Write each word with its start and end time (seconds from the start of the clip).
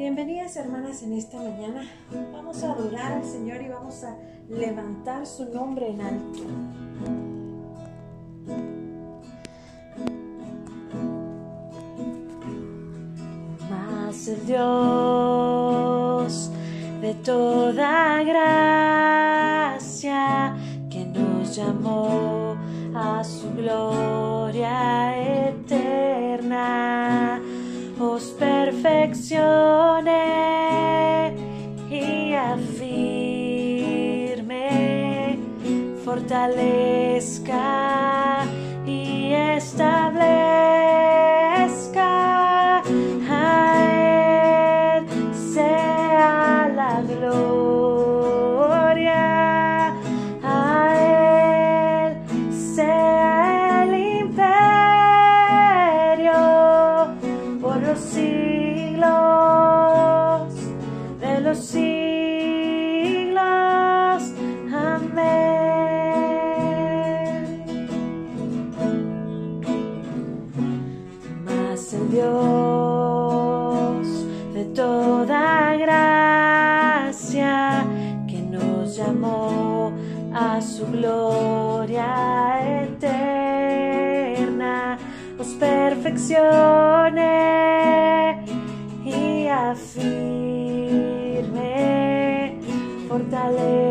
Bienvenidas 0.00 0.56
hermanas 0.56 1.02
en 1.02 1.12
esta 1.12 1.36
mañana. 1.36 1.86
Vamos 2.32 2.64
a 2.64 2.72
adorar 2.72 3.12
al 3.12 3.22
Señor 3.22 3.60
y 3.60 3.68
vamos 3.68 4.02
a 4.02 4.16
levantar 4.48 5.26
su 5.26 5.44
nombre 5.52 5.90
en 5.90 6.00
alto. 6.00 6.40
Más 13.68 14.26
el 14.26 14.46
Dios 14.46 14.60
de 17.02 17.12
toda 17.22 18.22
gracia 18.22 19.76
que 20.88 21.04
nos 21.04 21.54
llamó 21.54 22.56
a 22.94 23.22
su 23.22 23.52
gloria 23.52 25.19
perfeccione 29.10 30.14
y 31.90 32.34
afirme, 32.34 33.08
fortalezca 36.04 37.39
de 74.60 74.66
toda 74.74 75.74
gracia 75.76 77.86
que 78.28 78.42
nos 78.42 78.94
llamó 78.94 79.90
a 80.34 80.60
su 80.60 80.86
gloria 80.86 82.82
eterna, 82.82 84.98
os 85.38 85.54
perfeccione 85.54 88.44
y 89.02 89.46
afirme, 89.48 90.10
fortalezca 93.08 93.89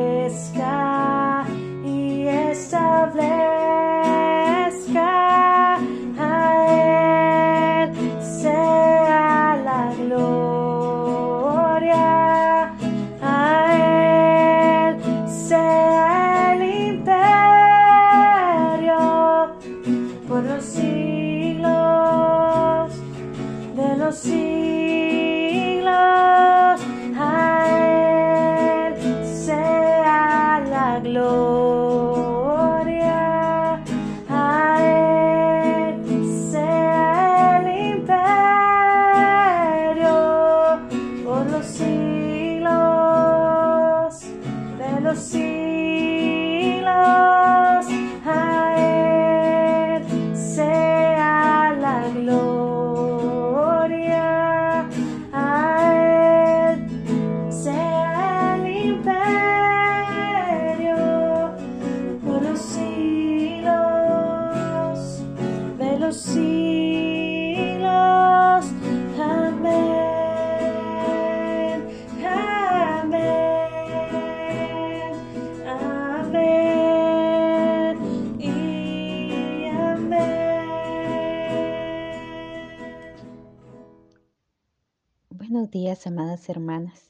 días, 85.80 86.08
amadas 86.08 86.50
hermanas. 86.50 87.10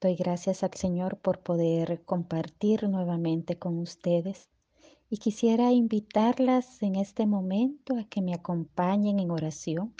Doy 0.00 0.14
gracias 0.14 0.62
al 0.62 0.72
Señor 0.74 1.18
por 1.18 1.40
poder 1.40 2.04
compartir 2.04 2.88
nuevamente 2.88 3.58
con 3.58 3.80
ustedes 3.80 4.50
y 5.10 5.16
quisiera 5.16 5.72
invitarlas 5.72 6.80
en 6.80 6.94
este 6.94 7.26
momento 7.26 7.98
a 7.98 8.04
que 8.04 8.22
me 8.22 8.34
acompañen 8.34 9.18
en 9.18 9.32
oración 9.32 9.94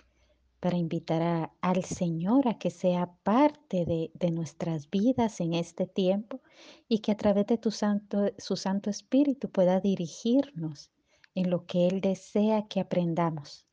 para 0.60 0.76
invitar 0.76 1.50
al 1.60 1.82
Señor 1.82 2.46
a 2.46 2.56
que 2.56 2.70
sea 2.70 3.12
parte 3.24 3.84
de, 3.84 4.30
nuestras 4.30 4.88
vidas 4.88 5.40
en 5.40 5.54
este 5.54 5.88
tiempo 5.88 6.40
y 6.88 7.00
que 7.00 7.10
a 7.10 7.16
través 7.16 7.48
de 7.48 7.58
santo, 7.72 8.30
su 8.38 8.54
Santo 8.54 8.90
Espíritu 8.90 9.50
pueda 9.50 9.80
dirigirnos 9.80 10.92
en 11.34 11.50
lo 11.50 11.66
que 11.66 11.88
Él 11.88 12.00
desea 12.00 12.68
que 12.68 12.78
aprendamos. 12.78 13.66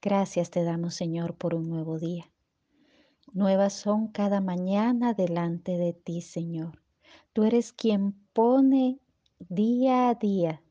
Gracias 0.00 0.50
te 0.50 0.64
damos, 0.64 0.96
Señor, 0.96 1.36
por 1.36 1.54
un 1.54 1.68
nuevo 1.68 2.00
día. 2.00 2.31
Nuevas 3.34 3.72
son 3.72 4.08
cada 4.08 4.42
mañana 4.42 5.14
delante 5.14 5.78
de 5.78 5.94
ti, 5.94 6.20
Señor. 6.20 6.82
Tú 7.32 7.44
eres 7.44 7.72
quien 7.72 8.12
pone 8.34 8.98
día 9.38 10.10
a 10.10 10.14
día 10.14 10.62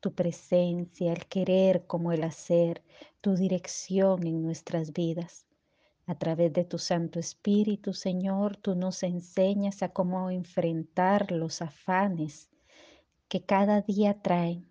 tu 0.00 0.14
presencia, 0.14 1.14
el 1.14 1.26
querer 1.26 1.86
como 1.86 2.12
el 2.12 2.24
hacer, 2.24 2.82
tu 3.22 3.36
dirección 3.36 4.26
en 4.26 4.42
nuestras 4.42 4.92
vidas. 4.92 5.46
A 6.06 6.14
través 6.14 6.52
de 6.52 6.64
tu 6.64 6.76
Santo 6.76 7.18
Espíritu, 7.18 7.94
Señor, 7.94 8.58
tú 8.58 8.74
nos 8.74 9.02
enseñas 9.02 9.82
a 9.82 9.88
cómo 9.88 10.28
enfrentar 10.28 11.32
los 11.32 11.62
afanes 11.62 12.50
que 13.28 13.42
cada 13.42 13.80
día 13.80 14.20
traen. 14.20 14.69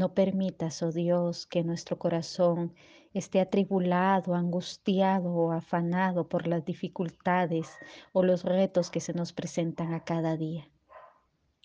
No 0.00 0.14
permitas, 0.14 0.82
oh 0.82 0.92
Dios, 0.92 1.44
que 1.44 1.62
nuestro 1.62 1.98
corazón 1.98 2.72
esté 3.12 3.38
atribulado, 3.38 4.34
angustiado 4.34 5.30
o 5.30 5.52
afanado 5.52 6.26
por 6.26 6.46
las 6.46 6.64
dificultades 6.64 7.68
o 8.14 8.22
los 8.22 8.42
retos 8.44 8.90
que 8.90 9.00
se 9.00 9.12
nos 9.12 9.34
presentan 9.34 9.92
a 9.92 10.02
cada 10.02 10.38
día. 10.38 10.70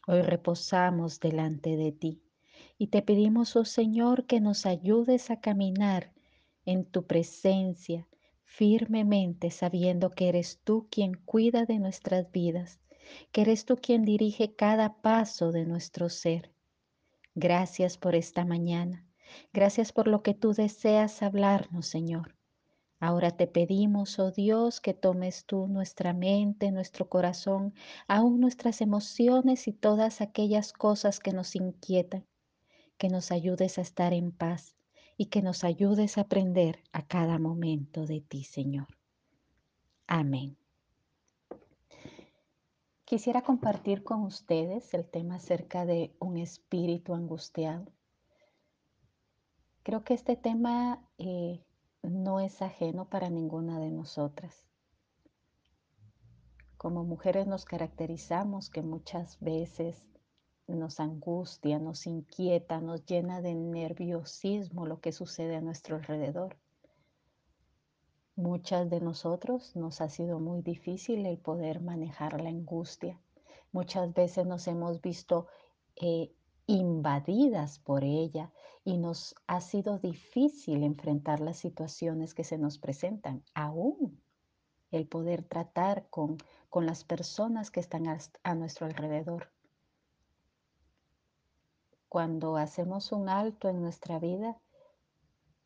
Hoy 0.06 0.22
reposamos 0.22 1.22
delante 1.22 1.78
de 1.78 1.94
ti 1.94 2.24
y 2.78 2.88
te 2.88 3.02
pedimos, 3.02 3.56
oh 3.56 3.64
Señor, 3.64 4.26
que 4.26 4.42
nos 4.42 4.66
ayudes 4.66 5.32
a 5.32 5.40
caminar 5.40 6.12
en 6.66 6.84
tu 6.84 7.06
presencia 7.08 8.06
firmemente, 8.44 9.50
sabiendo 9.50 10.10
que 10.10 10.28
eres 10.28 10.60
tú 10.62 10.90
quien 10.92 11.14
cuida 11.14 11.64
de 11.64 11.80
nuestras 11.80 12.30
vidas, 12.34 12.82
que 13.32 13.44
eres 13.44 13.64
tú 13.64 13.78
quien 13.78 14.04
dirige 14.04 14.56
cada 14.56 15.02
paso 15.02 15.54
de 15.54 15.66
nuestro 15.66 16.10
ser. 16.10 16.55
Gracias 17.36 17.98
por 17.98 18.16
esta 18.16 18.46
mañana. 18.46 19.06
Gracias 19.52 19.92
por 19.92 20.08
lo 20.08 20.24
que 20.24 20.34
tú 20.34 20.54
deseas 20.54 21.22
hablarnos, 21.22 21.86
Señor. 21.86 22.36
Ahora 23.00 23.32
te 23.32 23.46
pedimos, 23.46 24.18
oh 24.20 24.32
Dios, 24.32 24.80
que 24.80 24.94
tomes 24.94 25.46
tú 25.46 25.68
nuestra 25.68 26.14
mente, 26.14 26.72
nuestro 26.72 27.10
corazón, 27.10 27.74
aún 28.08 28.40
nuestras 28.40 28.80
emociones 28.80 29.68
y 29.68 29.74
todas 29.74 30.22
aquellas 30.22 30.72
cosas 30.72 31.20
que 31.20 31.34
nos 31.34 31.56
inquietan, 31.58 32.26
que 32.98 33.10
nos 33.10 33.32
ayudes 33.32 33.78
a 33.78 33.82
estar 33.82 34.14
en 34.14 34.32
paz 34.32 34.78
y 35.18 35.26
que 35.26 35.42
nos 35.42 35.66
ayudes 35.66 36.18
a 36.18 36.22
aprender 36.22 36.84
a 36.94 37.06
cada 37.06 37.38
momento 37.38 38.06
de 38.06 38.22
ti, 38.22 38.46
Señor. 38.46 38.88
Amén. 40.08 40.58
Quisiera 43.06 43.44
compartir 43.44 44.04
con 44.04 44.24
ustedes 44.24 44.92
el 44.96 45.08
tema 45.08 45.36
acerca 45.36 45.86
de 45.86 46.16
un 46.20 46.38
espíritu 46.38 47.14
angustiado. 47.14 47.86
Creo 49.84 50.04
que 50.04 50.16
este 50.16 50.36
tema 50.36 51.08
eh, 51.20 51.64
no 52.02 52.40
es 52.40 52.64
ajeno 52.64 53.08
para 53.08 53.30
ninguna 53.30 53.80
de 53.80 53.92
nosotras. 53.92 54.66
Como 56.78 57.04
mujeres 57.04 57.46
nos 57.46 57.64
caracterizamos 57.64 58.72
que 58.72 58.82
muchas 58.82 59.40
veces 59.40 60.04
nos 60.68 61.00
angustia, 61.00 61.78
nos 61.78 62.08
inquieta, 62.08 62.82
nos 62.82 63.06
llena 63.06 63.40
de 63.40 63.54
nerviosismo 63.54 64.88
lo 64.88 65.00
que 65.00 65.12
sucede 65.12 65.58
a 65.58 65.62
nuestro 65.62 65.98
alrededor. 65.98 66.58
Muchas 68.38 68.90
de 68.90 69.00
nosotros 69.00 69.78
nos 69.78 70.02
ha 70.02 70.10
sido 70.10 70.40
muy 70.40 70.62
difícil 70.62 71.26
el 71.26 71.38
poder 71.38 71.80
manejar 71.80 72.42
la 72.42 72.50
angustia. 72.50 73.18
Muchas 73.72 74.14
veces 74.14 74.46
nos 74.46 74.68
hemos 74.68 75.02
visto 75.02 75.48
eh, 75.96 76.34
invadidas 76.68 77.80
por 77.80 78.04
ella 78.04 78.52
y 78.84 78.98
nos 78.98 79.36
ha 79.48 79.62
sido 79.62 80.00
difícil 80.00 80.84
enfrentar 80.84 81.40
las 81.40 81.58
situaciones 81.58 82.34
que 82.34 82.44
se 82.44 82.58
nos 82.58 82.78
presentan, 82.78 83.42
aún 83.54 84.22
el 84.92 85.08
poder 85.08 85.42
tratar 85.44 86.10
con, 86.10 86.38
con 86.70 86.86
las 86.86 87.06
personas 87.06 87.72
que 87.72 87.80
están 87.80 88.04
a 88.44 88.56
nuestro 88.56 88.86
alrededor. 88.86 89.50
Cuando 92.10 92.58
hacemos 92.58 93.14
un 93.14 93.30
alto 93.30 93.70
en 93.70 93.82
nuestra 93.82 94.20
vida, 94.20 94.58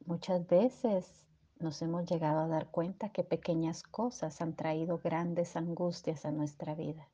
muchas 0.06 0.46
veces 0.48 1.29
nos 1.60 1.82
hemos 1.82 2.06
llegado 2.06 2.40
a 2.40 2.48
dar 2.48 2.68
cuenta 2.68 3.10
que 3.10 3.24
pequeñas 3.24 3.84
cosas 3.84 4.40
han 4.42 4.56
traído 4.56 5.00
grandes 5.00 5.58
angustias 5.58 6.26
a 6.26 6.32
nuestra 6.32 6.74
vida. 6.74 7.10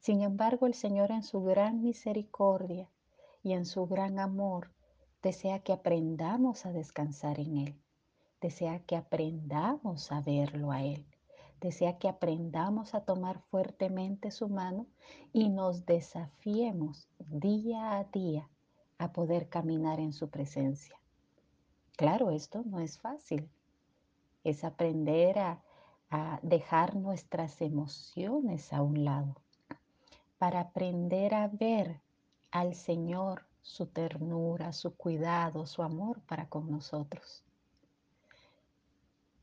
Sin 0.00 0.20
embargo, 0.20 0.66
el 0.66 0.74
Señor 0.74 1.10
en 1.10 1.22
su 1.22 1.42
gran 1.42 1.82
misericordia 1.82 2.88
y 3.42 3.54
en 3.54 3.64
su 3.64 3.86
gran 3.86 4.18
amor 4.18 4.70
desea 5.22 5.60
que 5.60 5.72
aprendamos 5.72 6.66
a 6.66 6.72
descansar 6.72 7.40
en 7.40 7.56
Él. 7.56 7.80
Desea 8.40 8.80
que 8.80 8.96
aprendamos 8.96 10.12
a 10.12 10.20
verlo 10.20 10.70
a 10.70 10.82
Él. 10.82 11.06
Desea 11.60 11.98
que 11.98 12.08
aprendamos 12.08 12.94
a 12.94 13.00
tomar 13.00 13.40
fuertemente 13.50 14.30
su 14.30 14.48
mano 14.48 14.86
y 15.32 15.48
nos 15.48 15.86
desafiemos 15.86 17.08
día 17.18 17.96
a 17.96 18.04
día 18.04 18.50
a 18.98 19.12
poder 19.12 19.48
caminar 19.48 20.00
en 20.00 20.12
su 20.12 20.28
presencia. 20.28 20.96
Claro, 21.96 22.30
esto 22.30 22.62
no 22.64 22.80
es 22.80 22.98
fácil. 22.98 23.48
Es 24.44 24.64
aprender 24.64 25.38
a, 25.38 25.62
a 26.10 26.38
dejar 26.42 26.94
nuestras 26.94 27.60
emociones 27.60 28.72
a 28.72 28.82
un 28.82 29.04
lado 29.04 29.34
para 30.38 30.60
aprender 30.60 31.34
a 31.34 31.48
ver 31.48 32.00
al 32.50 32.74
Señor, 32.74 33.46
su 33.62 33.86
ternura, 33.86 34.72
su 34.72 34.94
cuidado, 34.94 35.66
su 35.66 35.82
amor 35.82 36.20
para 36.20 36.48
con 36.48 36.70
nosotros. 36.70 37.42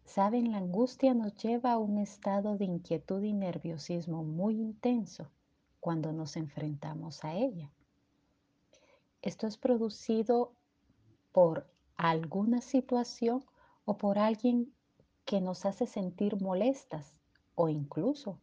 Saben, 0.05 0.51
la 0.51 0.59
angustia 0.59 1.13
nos 1.13 1.35
lleva 1.35 1.73
a 1.73 1.77
un 1.77 1.97
estado 1.97 2.57
de 2.57 2.65
inquietud 2.65 3.21
y 3.23 3.33
nerviosismo 3.33 4.23
muy 4.23 4.61
intenso 4.61 5.27
cuando 5.79 6.13
nos 6.13 6.37
enfrentamos 6.37 7.25
a 7.25 7.33
ella. 7.33 7.71
Esto 9.21 9.47
es 9.47 9.57
producido 9.57 10.53
por 11.31 11.72
alguna 12.03 12.59
situación 12.59 13.45
o 13.85 13.97
por 13.97 14.19
alguien 14.19 14.73
que 15.23 15.39
nos 15.39 15.65
hace 15.65 15.87
sentir 15.87 16.41
molestas 16.41 17.15
o 17.55 17.69
incluso 17.69 18.41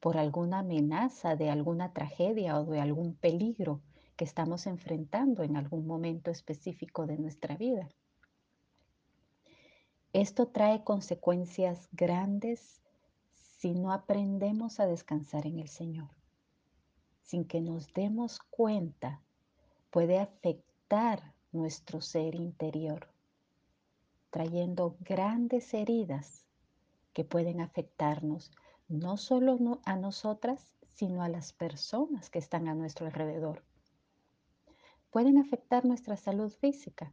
por 0.00 0.16
alguna 0.16 0.58
amenaza 0.58 1.36
de 1.36 1.48
alguna 1.48 1.92
tragedia 1.92 2.58
o 2.58 2.64
de 2.64 2.80
algún 2.80 3.14
peligro 3.14 3.80
que 4.16 4.24
estamos 4.24 4.66
enfrentando 4.66 5.44
en 5.44 5.56
algún 5.56 5.86
momento 5.86 6.32
específico 6.32 7.06
de 7.06 7.16
nuestra 7.16 7.56
vida. 7.56 7.88
Esto 10.12 10.48
trae 10.48 10.82
consecuencias 10.82 11.88
grandes 11.92 12.82
si 13.34 13.74
no 13.74 13.92
aprendemos 13.92 14.80
a 14.80 14.86
descansar 14.86 15.46
en 15.46 15.60
el 15.60 15.68
Señor. 15.68 16.10
Sin 17.22 17.44
que 17.44 17.60
nos 17.60 17.92
demos 17.92 18.40
cuenta, 18.50 19.22
puede 19.90 20.18
afectar 20.18 21.35
nuestro 21.56 22.00
ser 22.00 22.34
interior, 22.34 23.08
trayendo 24.30 24.96
grandes 25.00 25.72
heridas 25.74 26.44
que 27.12 27.24
pueden 27.24 27.60
afectarnos 27.60 28.52
no 28.88 29.16
solo 29.16 29.80
a 29.84 29.96
nosotras, 29.96 30.70
sino 30.86 31.22
a 31.22 31.28
las 31.28 31.52
personas 31.52 32.30
que 32.30 32.38
están 32.38 32.68
a 32.68 32.74
nuestro 32.74 33.06
alrededor. 33.06 33.64
Pueden 35.10 35.38
afectar 35.38 35.84
nuestra 35.84 36.16
salud 36.16 36.50
física 36.50 37.12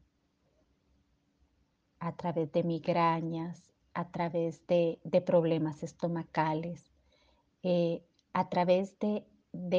a 1.99 2.15
través 2.15 2.51
de 2.51 2.63
migrañas, 2.63 3.71
a 3.93 4.09
través 4.11 4.65
de, 4.67 4.99
problemas 5.25 5.83
estomacales, 5.83 6.91
eh, 7.61 8.03
a 8.33 8.49
través 8.49 8.97
de, 8.99 9.25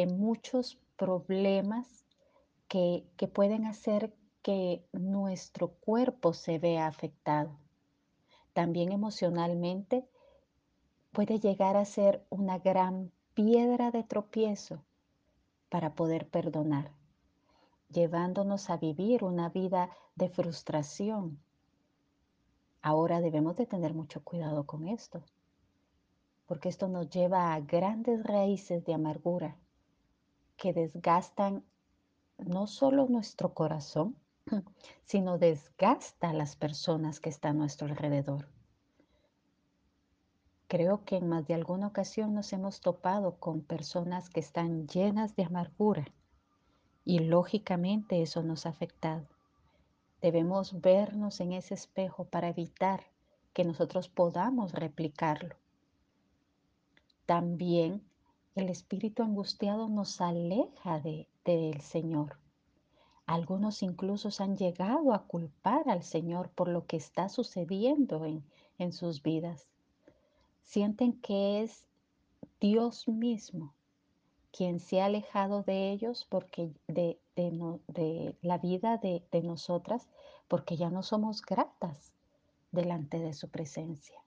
muchos 0.06 0.78
problemas 0.96 2.06
que, 2.68 3.04
que 3.16 3.28
pueden 3.28 3.66
hacer 3.66 4.14
que 4.44 4.86
nuestro 4.92 5.68
cuerpo 5.68 6.34
se 6.34 6.58
vea 6.58 6.86
afectado. 6.86 7.58
También 8.52 8.92
emocionalmente 8.92 10.06
puede 11.12 11.40
llegar 11.40 11.78
a 11.78 11.86
ser 11.86 12.26
una 12.28 12.58
gran 12.58 13.10
piedra 13.32 13.90
de 13.90 14.04
tropiezo 14.04 14.84
para 15.70 15.94
poder 15.94 16.28
perdonar, 16.28 16.92
llevándonos 17.88 18.68
a 18.68 18.76
vivir 18.76 19.24
una 19.24 19.48
vida 19.48 19.88
de 20.14 20.28
frustración. 20.28 21.42
Ahora 22.82 23.22
debemos 23.22 23.56
de 23.56 23.64
tener 23.64 23.94
mucho 23.94 24.22
cuidado 24.22 24.66
con 24.66 24.86
esto, 24.88 25.24
porque 26.44 26.68
esto 26.68 26.86
nos 26.88 27.08
lleva 27.08 27.54
a 27.54 27.60
grandes 27.60 28.22
raíces 28.22 28.84
de 28.84 28.92
amargura 28.92 29.56
que 30.58 30.74
desgastan 30.74 31.64
no 32.36 32.66
solo 32.66 33.06
nuestro 33.08 33.54
corazón, 33.54 34.18
sino 35.04 35.38
desgasta 35.38 36.30
a 36.30 36.34
las 36.34 36.56
personas 36.56 37.20
que 37.20 37.30
están 37.30 37.56
a 37.56 37.58
nuestro 37.60 37.88
alrededor. 37.88 38.48
Creo 40.68 41.04
que 41.04 41.16
en 41.16 41.28
más 41.28 41.46
de 41.46 41.54
alguna 41.54 41.86
ocasión 41.86 42.34
nos 42.34 42.52
hemos 42.52 42.80
topado 42.80 43.36
con 43.38 43.60
personas 43.60 44.28
que 44.30 44.40
están 44.40 44.88
llenas 44.88 45.36
de 45.36 45.44
amargura 45.44 46.06
y 47.04 47.20
lógicamente 47.20 48.22
eso 48.22 48.42
nos 48.42 48.66
ha 48.66 48.70
afectado. 48.70 49.28
Debemos 50.20 50.80
vernos 50.80 51.40
en 51.40 51.52
ese 51.52 51.74
espejo 51.74 52.24
para 52.24 52.48
evitar 52.48 53.04
que 53.52 53.64
nosotros 53.64 54.08
podamos 54.08 54.72
replicarlo. 54.72 55.54
También 57.26 58.02
el 58.54 58.68
espíritu 58.68 59.22
angustiado 59.22 59.88
nos 59.88 60.20
aleja 60.20 60.98
del 60.98 61.28
de, 61.44 61.78
Señor. 61.80 62.43
Algunos 63.26 63.82
incluso 63.82 64.28
han 64.42 64.56
llegado 64.56 65.12
a 65.14 65.24
culpar 65.24 65.88
al 65.88 66.02
Señor 66.02 66.50
por 66.50 66.68
lo 66.68 66.86
que 66.86 66.96
está 66.96 67.28
sucediendo 67.28 68.24
en, 68.26 68.44
en 68.78 68.92
sus 68.92 69.22
vidas 69.22 69.68
sienten 70.64 71.12
que 71.20 71.62
es 71.62 71.84
Dios 72.60 73.06
mismo 73.06 73.74
quien 74.50 74.80
se 74.80 75.00
ha 75.00 75.06
alejado 75.06 75.62
de 75.62 75.90
ellos 75.90 76.26
porque 76.28 76.72
de, 76.86 77.18
de, 77.34 78.36
la 78.40 78.58
vida 78.58 78.98
de, 78.98 79.24
de 79.32 79.42
nosotras, 79.42 80.08
porque 80.46 80.76
ya 80.76 80.90
no 80.90 81.02
somos 81.02 81.42
gratas 81.42 82.12
delante 82.70 83.18
de 83.18 83.32
su 83.32 83.48
presencia. 83.48 84.22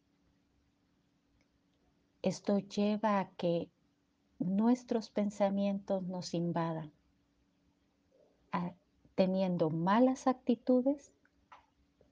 Esto 2.21 2.59
lleva 2.59 3.21
a 3.21 3.29
que 3.37 3.69
nuestros 4.37 5.09
pensamientos 5.09 6.03
nos 6.03 6.33
invadan, 6.33 6.91
teniendo 9.17 9.71
malas 9.71 10.27
actitudes 10.27 11.11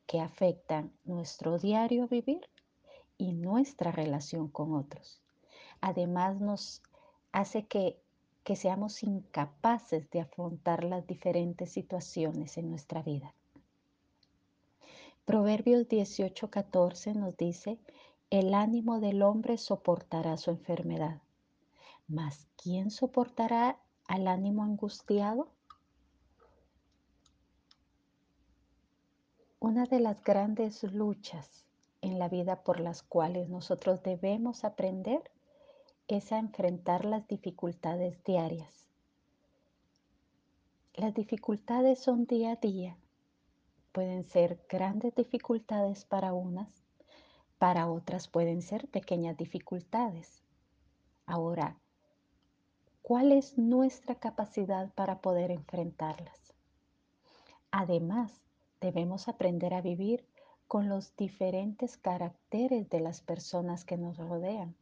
que 0.08 0.20
afectan 0.20 0.92
nuestro 1.04 1.60
diario 1.60 2.08
vivir 2.08 2.42
y 3.16 3.34
nuestra 3.34 3.92
relación 3.92 4.48
con 4.48 4.74
otros. 4.74 5.22
Además 5.82 6.42
nos 6.42 6.82
hace 7.32 7.68
que, 7.68 8.02
que 8.44 8.56
seamos 8.56 9.04
incapaces 9.04 10.10
de 10.10 10.22
afrontar 10.22 10.84
las 10.84 11.06
diferentes 11.06 11.72
situaciones 11.72 12.58
en 12.58 12.72
nuestra 12.72 13.04
vida. 13.04 13.36
Proverbios 15.26 15.88
18:14 15.88 17.14
nos 17.14 17.38
dice, 17.38 17.78
el 18.32 18.56
ánimo 18.56 19.00
del 19.00 19.22
hombre 19.22 19.60
soportará 19.60 20.38
su 20.38 20.50
enfermedad, 20.50 21.22
mas 22.08 22.48
¿quién 22.58 22.90
soportará 22.90 23.78
al 24.08 24.28
ánimo 24.28 24.64
angustiado? 24.64 25.55
Una 29.68 29.86
de 29.86 30.00
las 30.00 30.24
grandes 30.24 30.84
luchas 30.84 31.66
en 32.02 32.20
la 32.20 32.30
vida 32.30 32.62
por 32.62 32.80
las 32.80 33.02
cuales 33.02 33.50
nosotros 33.50 34.04
debemos 34.04 34.64
aprender 34.64 35.32
es 36.08 36.32
a 36.32 36.38
enfrentar 36.38 37.04
las 37.04 37.28
dificultades 37.28 38.24
diarias. 38.24 38.86
Las 40.94 41.16
dificultades 41.16 41.98
son 41.98 42.28
día 42.28 42.52
a 42.52 42.56
día, 42.58 42.96
pueden 43.92 44.24
ser 44.26 44.64
grandes 44.70 45.16
dificultades 45.16 46.06
para 46.06 46.32
unas, 46.32 46.70
para 47.58 47.90
otras 47.90 48.28
pueden 48.28 48.62
ser 48.62 48.88
pequeñas 48.90 49.36
dificultades. 49.36 50.44
Ahora, 51.26 51.80
¿cuál 53.02 53.32
es 53.32 53.58
nuestra 53.58 54.14
capacidad 54.14 54.94
para 54.94 55.22
poder 55.22 55.50
enfrentarlas? 55.50 56.54
Además, 57.72 58.46
debemos 58.82 59.28
aprender 59.28 59.74
a 59.74 59.82
vivir 59.82 60.26
con 60.68 60.90
los 60.90 61.16
diferentes 61.16 61.98
caracteres 61.98 62.90
de 62.90 63.00
las 63.00 63.22
personas 63.22 63.86
que 63.86 63.98
nos 63.98 64.18
rodean. 64.18 64.76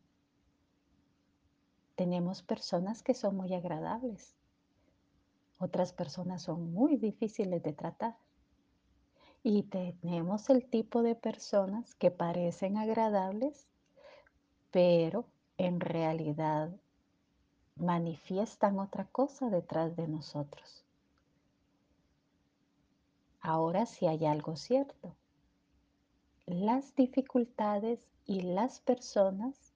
Tenemos 1.96 2.42
personas 2.42 3.04
que 3.04 3.14
son 3.14 3.36
muy 3.36 3.54
agradables. 3.54 4.36
Otras 5.60 5.94
personas 5.94 6.42
son 6.42 6.74
muy 6.74 6.98
difíciles 6.98 7.62
de 7.62 7.74
tratar. 7.74 8.18
Y 9.44 9.64
tenemos 9.64 10.50
el 10.50 10.66
tipo 10.66 11.04
de 11.04 11.16
personas 11.16 11.96
que 11.96 12.12
parecen 12.12 12.78
agradables, 12.78 13.68
pero 14.72 15.26
en 15.58 15.80
realidad 15.80 16.72
manifiestan 17.76 18.80
otra 18.80 19.06
cosa 19.06 19.50
detrás 19.50 19.96
de 19.96 20.08
nosotros. 20.08 20.83
Ahora 23.46 23.86
sí 23.86 24.08
hay 24.08 24.26
algo 24.26 24.56
cierto. 24.56 25.18
Las 26.46 26.96
dificultades 26.96 28.00
y 28.26 28.40
las 28.40 28.80
personas 28.80 29.74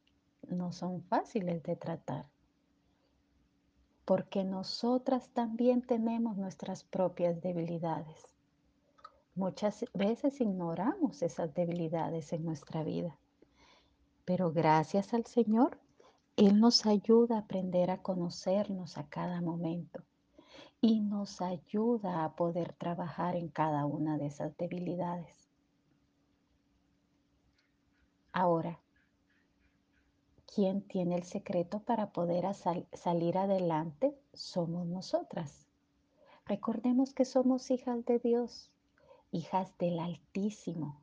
no 0.47 0.71
son 0.71 1.03
fáciles 1.03 1.63
de 1.63 1.75
tratar, 1.75 2.29
porque 4.05 4.45
nosotras 4.45 5.27
también 5.33 5.81
tenemos 5.81 6.37
nuestras 6.37 6.85
propias 6.85 7.41
debilidades. 7.41 8.33
Muchas 9.35 9.83
veces 9.93 10.39
ignoramos 10.39 11.21
esas 11.21 11.53
debilidades 11.53 12.31
en 12.31 12.45
nuestra 12.45 12.85
vida, 12.85 13.19
pero 14.23 14.53
gracias 14.53 15.13
al 15.13 15.25
Señor, 15.25 15.77
Él 16.37 16.61
nos 16.61 16.85
ayuda 16.85 17.35
a 17.35 17.39
aprender 17.39 17.91
a 17.91 18.01
conocernos 18.01 18.97
a 18.97 19.09
cada 19.09 19.41
momento 19.41 20.05
y 20.81 20.99
nos 21.01 21.41
ayuda 21.41 22.23
a 22.23 22.35
poder 22.35 22.73
trabajar 22.73 23.35
en 23.35 23.49
cada 23.49 23.85
una 23.85 24.17
de 24.17 24.27
esas 24.27 24.55
debilidades. 24.57 25.49
Ahora, 28.31 28.79
quien 30.45 30.81
tiene 30.81 31.15
el 31.15 31.23
secreto 31.23 31.79
para 31.79 32.11
poder 32.11 32.45
salir 32.53 33.37
adelante 33.37 34.15
somos 34.33 34.85
nosotras. 34.85 35.67
Recordemos 36.45 37.13
que 37.13 37.25
somos 37.25 37.71
hijas 37.71 38.05
de 38.05 38.19
Dios, 38.19 38.71
hijas 39.31 39.77
del 39.77 39.99
Altísimo. 39.99 41.01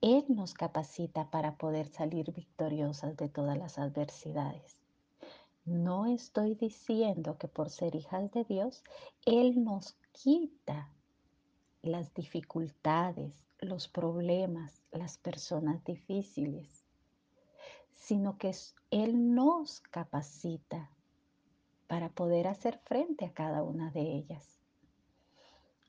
Él 0.00 0.24
nos 0.28 0.54
capacita 0.54 1.30
para 1.30 1.56
poder 1.56 1.88
salir 1.88 2.32
victoriosas 2.32 3.16
de 3.16 3.28
todas 3.28 3.56
las 3.56 3.78
adversidades. 3.78 4.78
No 5.66 6.06
estoy 6.06 6.54
diciendo 6.54 7.36
que 7.36 7.48
por 7.48 7.68
ser 7.68 7.94
hijas 7.94 8.30
de 8.32 8.44
Dios, 8.44 8.82
Él 9.26 9.62
nos 9.62 9.98
quita 10.12 10.90
las 11.82 12.14
dificultades, 12.14 13.34
los 13.60 13.86
problemas, 13.86 14.80
las 14.90 15.18
personas 15.18 15.84
difíciles 15.84 16.86
sino 17.96 18.38
que 18.38 18.54
Él 18.90 19.34
nos 19.34 19.80
capacita 19.80 20.90
para 21.88 22.08
poder 22.10 22.46
hacer 22.46 22.78
frente 22.84 23.24
a 23.24 23.32
cada 23.32 23.62
una 23.62 23.90
de 23.90 24.00
ellas. 24.00 24.60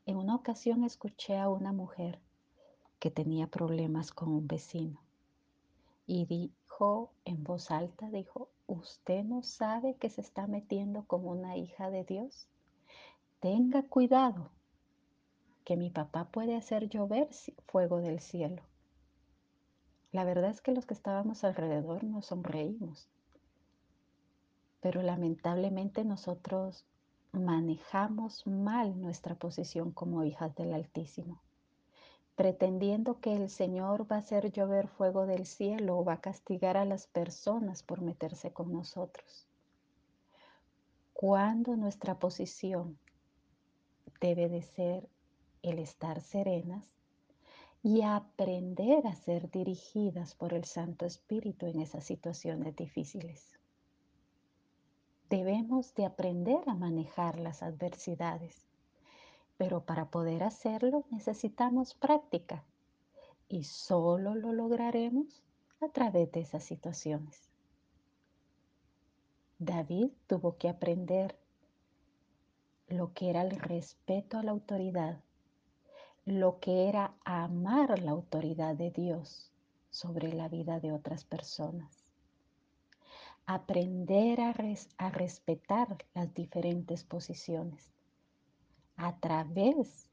En 0.05 0.17
una 0.17 0.35
ocasión 0.35 0.83
escuché 0.83 1.37
a 1.37 1.49
una 1.49 1.73
mujer 1.73 2.19
que 2.99 3.11
tenía 3.11 3.47
problemas 3.47 4.11
con 4.11 4.29
un 4.29 4.47
vecino 4.47 4.99
y 6.07 6.25
dijo 6.25 7.11
en 7.25 7.43
voz 7.43 7.69
alta, 7.69 8.09
dijo, 8.09 8.49
¿usted 8.67 9.23
no 9.23 9.41
sabe 9.41 9.95
que 9.95 10.09
se 10.09 10.21
está 10.21 10.45
metiendo 10.45 11.05
como 11.05 11.31
una 11.31 11.57
hija 11.57 11.89
de 11.89 12.03
Dios? 12.03 12.47
Tenga 13.39 13.83
cuidado, 13.83 14.51
que 15.63 15.77
mi 15.77 15.89
papá 15.89 16.25
puede 16.25 16.55
hacer 16.55 16.87
llover 16.89 17.29
fuego 17.65 17.99
del 17.99 18.19
cielo. 18.19 18.61
La 20.11 20.23
verdad 20.23 20.49
es 20.49 20.61
que 20.61 20.71
los 20.71 20.85
que 20.85 20.93
estábamos 20.93 21.43
alrededor 21.43 22.03
nos 22.03 22.27
sonreímos, 22.27 23.09
pero 24.79 25.01
lamentablemente 25.01 26.05
nosotros 26.05 26.85
manejamos 27.31 28.47
mal 28.47 28.99
nuestra 28.99 29.35
posición 29.35 29.91
como 29.91 30.23
hijas 30.23 30.55
del 30.55 30.73
Altísimo, 30.73 31.41
pretendiendo 32.37 33.19
que 33.19 33.35
el 33.35 33.49
Señor 33.49 34.09
va 34.09 34.17
a 34.17 34.19
hacer 34.19 34.51
llover 34.51 34.87
fuego 34.87 35.25
del 35.25 35.47
cielo 35.47 35.97
o 35.97 36.05
va 36.05 36.13
a 36.13 36.21
castigar 36.21 36.77
a 36.77 36.85
las 36.85 37.07
personas 37.07 37.81
por 37.81 38.01
meterse 38.01 38.53
con 38.53 38.71
nosotros. 38.71 39.47
Cuando 41.13 41.75
nuestra 41.75 42.19
posición 42.19 42.99
debe 44.21 44.49
de 44.49 44.61
ser 44.61 45.09
el 45.63 45.79
estar 45.79 46.21
serenas 46.21 46.87
y 47.81 48.03
aprender 48.03 49.07
a 49.07 49.15
ser 49.15 49.49
dirigidas 49.49 50.35
por 50.35 50.53
el 50.53 50.65
Santo 50.65 51.07
Espíritu 51.07 51.65
en 51.65 51.81
esas 51.81 52.03
situaciones 52.03 52.75
difíciles. 52.75 53.57
Debemos 55.27 55.95
de 55.95 56.05
aprender 56.05 56.61
a 56.69 56.75
manejar 56.75 57.39
las 57.39 57.63
adversidades, 57.63 58.67
pero 59.57 59.81
para 59.81 60.09
poder 60.09 60.43
hacerlo 60.43 61.05
necesitamos 61.09 61.93
práctica 61.93 62.63
y 63.49 63.63
solo 63.63 64.35
lo 64.35 64.53
lograremos 64.53 65.43
a 65.81 65.89
través 65.89 66.31
de 66.31 66.41
esas 66.41 66.63
situaciones. 66.63 67.49
David 69.59 70.11
tuvo 70.27 70.57
que 70.57 70.69
aprender 70.69 71.37
lo 72.87 73.13
que 73.13 73.29
era 73.29 73.41
el 73.41 73.51
respeto 73.59 74.37
a 74.37 74.43
la 74.43 74.51
autoridad 74.51 75.19
lo 76.27 76.59
que 76.59 76.89
era 76.89 77.15
amar 77.23 77.99
la 77.99 78.11
autoridad 78.11 78.75
de 78.75 78.91
Dios 78.91 79.49
sobre 79.89 80.33
la 80.33 80.49
vida 80.49 80.81
de 80.81 80.91
otras 80.91 81.23
personas. 81.23 82.03
Aprender 83.45 84.41
a, 84.41 85.09
respetar 85.09 85.97
las 86.13 86.33
diferentes 86.33 87.05
posiciones 87.05 87.93
a 88.97 89.17
través 89.19 90.09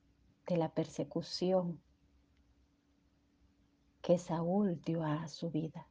de 0.46 0.56
la 0.56 0.68
persecución 0.68 1.80
que 4.02 4.18
Saúl 4.18 4.80
dio 4.82 5.02
a 5.02 5.26
su 5.28 5.50
vida. 5.50 5.88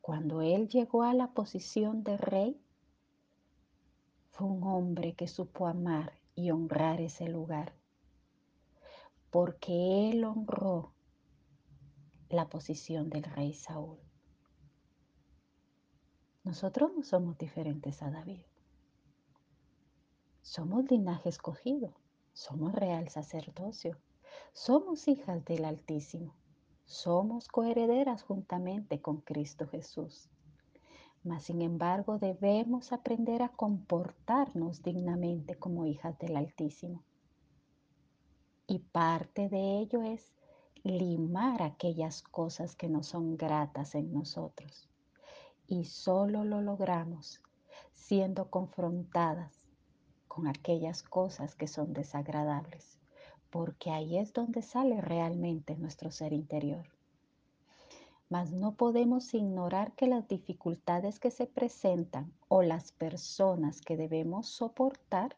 Cuando 0.00 0.42
él 0.42 0.68
llegó 0.68 1.02
a 1.02 1.14
la 1.14 1.32
posición 1.32 2.02
de 2.02 2.16
rey, 2.16 2.60
fue 4.32 4.46
un 4.46 4.64
hombre 4.64 5.14
que 5.14 5.28
supo 5.28 5.66
amar 5.66 6.12
y 6.34 6.50
honrar 6.50 7.00
ese 7.00 7.28
lugar. 7.28 7.74
Porque 9.30 10.10
Él 10.10 10.24
honró 10.24 10.94
la 12.30 12.48
posición 12.48 13.10
del 13.10 13.24
rey 13.24 13.52
Saúl. 13.52 13.98
Nosotros 16.44 16.92
no 16.96 17.02
somos 17.02 17.36
diferentes 17.38 18.02
a 18.02 18.10
David. 18.10 18.42
Somos 20.44 20.90
linaje 20.90 21.28
escogido, 21.28 21.94
somos 22.32 22.74
real 22.74 23.08
sacerdocio, 23.08 23.96
somos 24.52 25.06
hijas 25.06 25.44
del 25.44 25.64
Altísimo, 25.64 26.34
somos 26.84 27.46
coherederas 27.46 28.24
juntamente 28.24 29.00
con 29.00 29.20
Cristo 29.20 29.68
Jesús. 29.68 30.28
Mas, 31.22 31.44
sin 31.44 31.62
embargo, 31.62 32.18
debemos 32.18 32.92
aprender 32.92 33.40
a 33.40 33.50
comportarnos 33.50 34.82
dignamente 34.82 35.54
como 35.54 35.86
hijas 35.86 36.18
del 36.18 36.36
Altísimo. 36.36 37.04
Y 38.66 38.80
parte 38.80 39.48
de 39.48 39.78
ello 39.78 40.02
es 40.02 40.32
limar 40.82 41.62
aquellas 41.62 42.20
cosas 42.20 42.74
que 42.74 42.88
no 42.88 43.04
son 43.04 43.36
gratas 43.36 43.94
en 43.94 44.12
nosotros. 44.12 44.88
Y 45.68 45.84
solo 45.84 46.44
lo 46.44 46.60
logramos 46.60 47.40
siendo 47.94 48.50
confrontadas 48.50 49.61
con 50.34 50.46
aquellas 50.46 51.02
cosas 51.02 51.54
que 51.54 51.66
son 51.66 51.92
desagradables, 51.92 52.98
porque 53.50 53.90
ahí 53.90 54.16
es 54.16 54.32
donde 54.32 54.62
sale 54.62 54.98
realmente 55.02 55.76
nuestro 55.76 56.10
ser 56.10 56.32
interior. 56.32 56.86
Mas 58.30 58.50
no 58.50 58.72
podemos 58.72 59.34
ignorar 59.34 59.92
que 59.92 60.06
las 60.06 60.26
dificultades 60.28 61.20
que 61.20 61.30
se 61.30 61.46
presentan 61.46 62.32
o 62.48 62.62
las 62.62 62.92
personas 62.92 63.82
que 63.82 63.98
debemos 63.98 64.46
soportar 64.48 65.36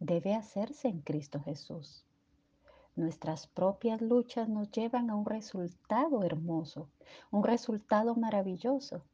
debe 0.00 0.34
hacerse 0.34 0.88
en 0.88 1.00
Cristo 1.02 1.40
Jesús. 1.44 2.04
Nuestras 2.96 3.46
propias 3.46 4.00
luchas 4.00 4.48
nos 4.48 4.68
llevan 4.72 5.10
a 5.10 5.14
un 5.14 5.26
resultado 5.26 6.24
hermoso, 6.24 6.88
un 7.30 7.44
resultado 7.44 8.16
maravilloso, 8.16 9.04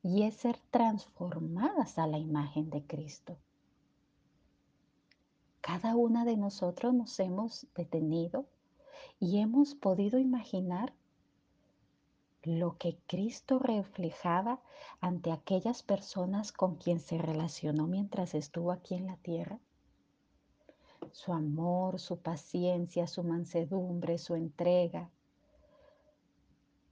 y 0.00 0.22
es 0.22 0.36
ser 0.36 0.60
transformadas 0.70 1.98
a 1.98 2.06
la 2.06 2.18
imagen 2.18 2.70
de 2.70 2.86
Cristo. 2.86 3.36
Cada 5.72 5.96
una 5.96 6.26
de 6.26 6.36
nosotros 6.36 6.92
nos 6.92 7.18
hemos 7.18 7.66
detenido 7.74 8.44
y 9.18 9.38
hemos 9.38 9.74
podido 9.74 10.18
imaginar 10.18 10.92
lo 12.42 12.76
que 12.76 12.98
Cristo 13.06 13.58
reflejaba 13.58 14.60
ante 15.00 15.32
aquellas 15.32 15.82
personas 15.82 16.52
con 16.52 16.76
quien 16.76 17.00
se 17.00 17.16
relacionó 17.16 17.86
mientras 17.86 18.34
estuvo 18.34 18.70
aquí 18.70 18.96
en 18.96 19.06
la 19.06 19.16
tierra? 19.16 19.60
Su 21.10 21.32
amor, 21.32 21.98
su 21.98 22.18
paciencia, 22.18 23.06
su 23.06 23.24
mansedumbre, 23.24 24.18
su 24.18 24.34
entrega. 24.34 25.08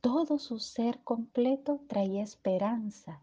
Todo 0.01 0.39
su 0.39 0.59
ser 0.59 1.05
completo 1.05 1.83
traía 1.87 2.23
esperanza, 2.23 3.21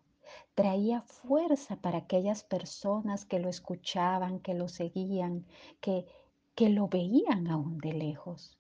traía 0.58 1.04
fuerza 1.04 1.76
para 1.76 2.00
aquellas 2.00 2.44
personas 2.44 3.26
que 3.26 3.38
lo 3.38 3.48
escuchaban, 3.48 4.40
que 4.40 4.56
lo 4.56 4.68
seguían, 4.68 5.46
que, 5.82 6.08
que 6.56 6.70
lo 6.70 6.88
veían 6.88 7.48
aún 7.48 7.78
de 7.78 7.94
lejos. 7.94 8.58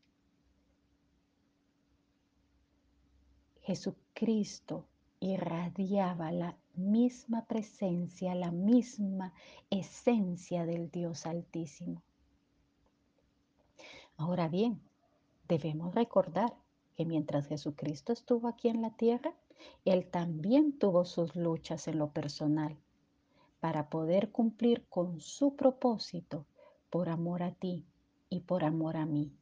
Jesucristo 3.63 4.85
irradiaba 5.19 6.31
la 6.31 6.55
misma 6.75 7.45
presencia, 7.45 8.35
la 8.35 8.51
misma 8.51 9.33
esencia 9.71 10.67
del 10.67 10.91
Dios 10.91 11.25
Altísimo. 11.25 12.03
Ahora 14.17 14.47
bien, 14.47 14.79
debemos 15.47 15.95
recordar 15.95 16.53
que 16.95 17.05
mientras 17.05 17.47
Jesucristo 17.47 18.13
estuvo 18.13 18.47
aquí 18.47 18.69
en 18.69 18.83
la 18.83 18.91
tierra, 18.91 19.33
Él 19.85 20.09
también 20.09 20.77
tuvo 20.77 21.05
sus 21.05 21.35
luchas 21.35 21.87
en 21.87 21.99
lo 21.99 22.11
personal 22.11 22.77
para 23.59 23.89
poder 23.89 24.31
cumplir 24.31 24.85
con 24.89 25.19
su 25.19 25.55
propósito 25.55 26.45
por 26.89 27.09
amor 27.09 27.43
a 27.43 27.51
ti 27.53 27.85
y 28.29 28.41
por 28.41 28.63
amor 28.63 28.97
a 28.97 29.05
mí 29.05 29.37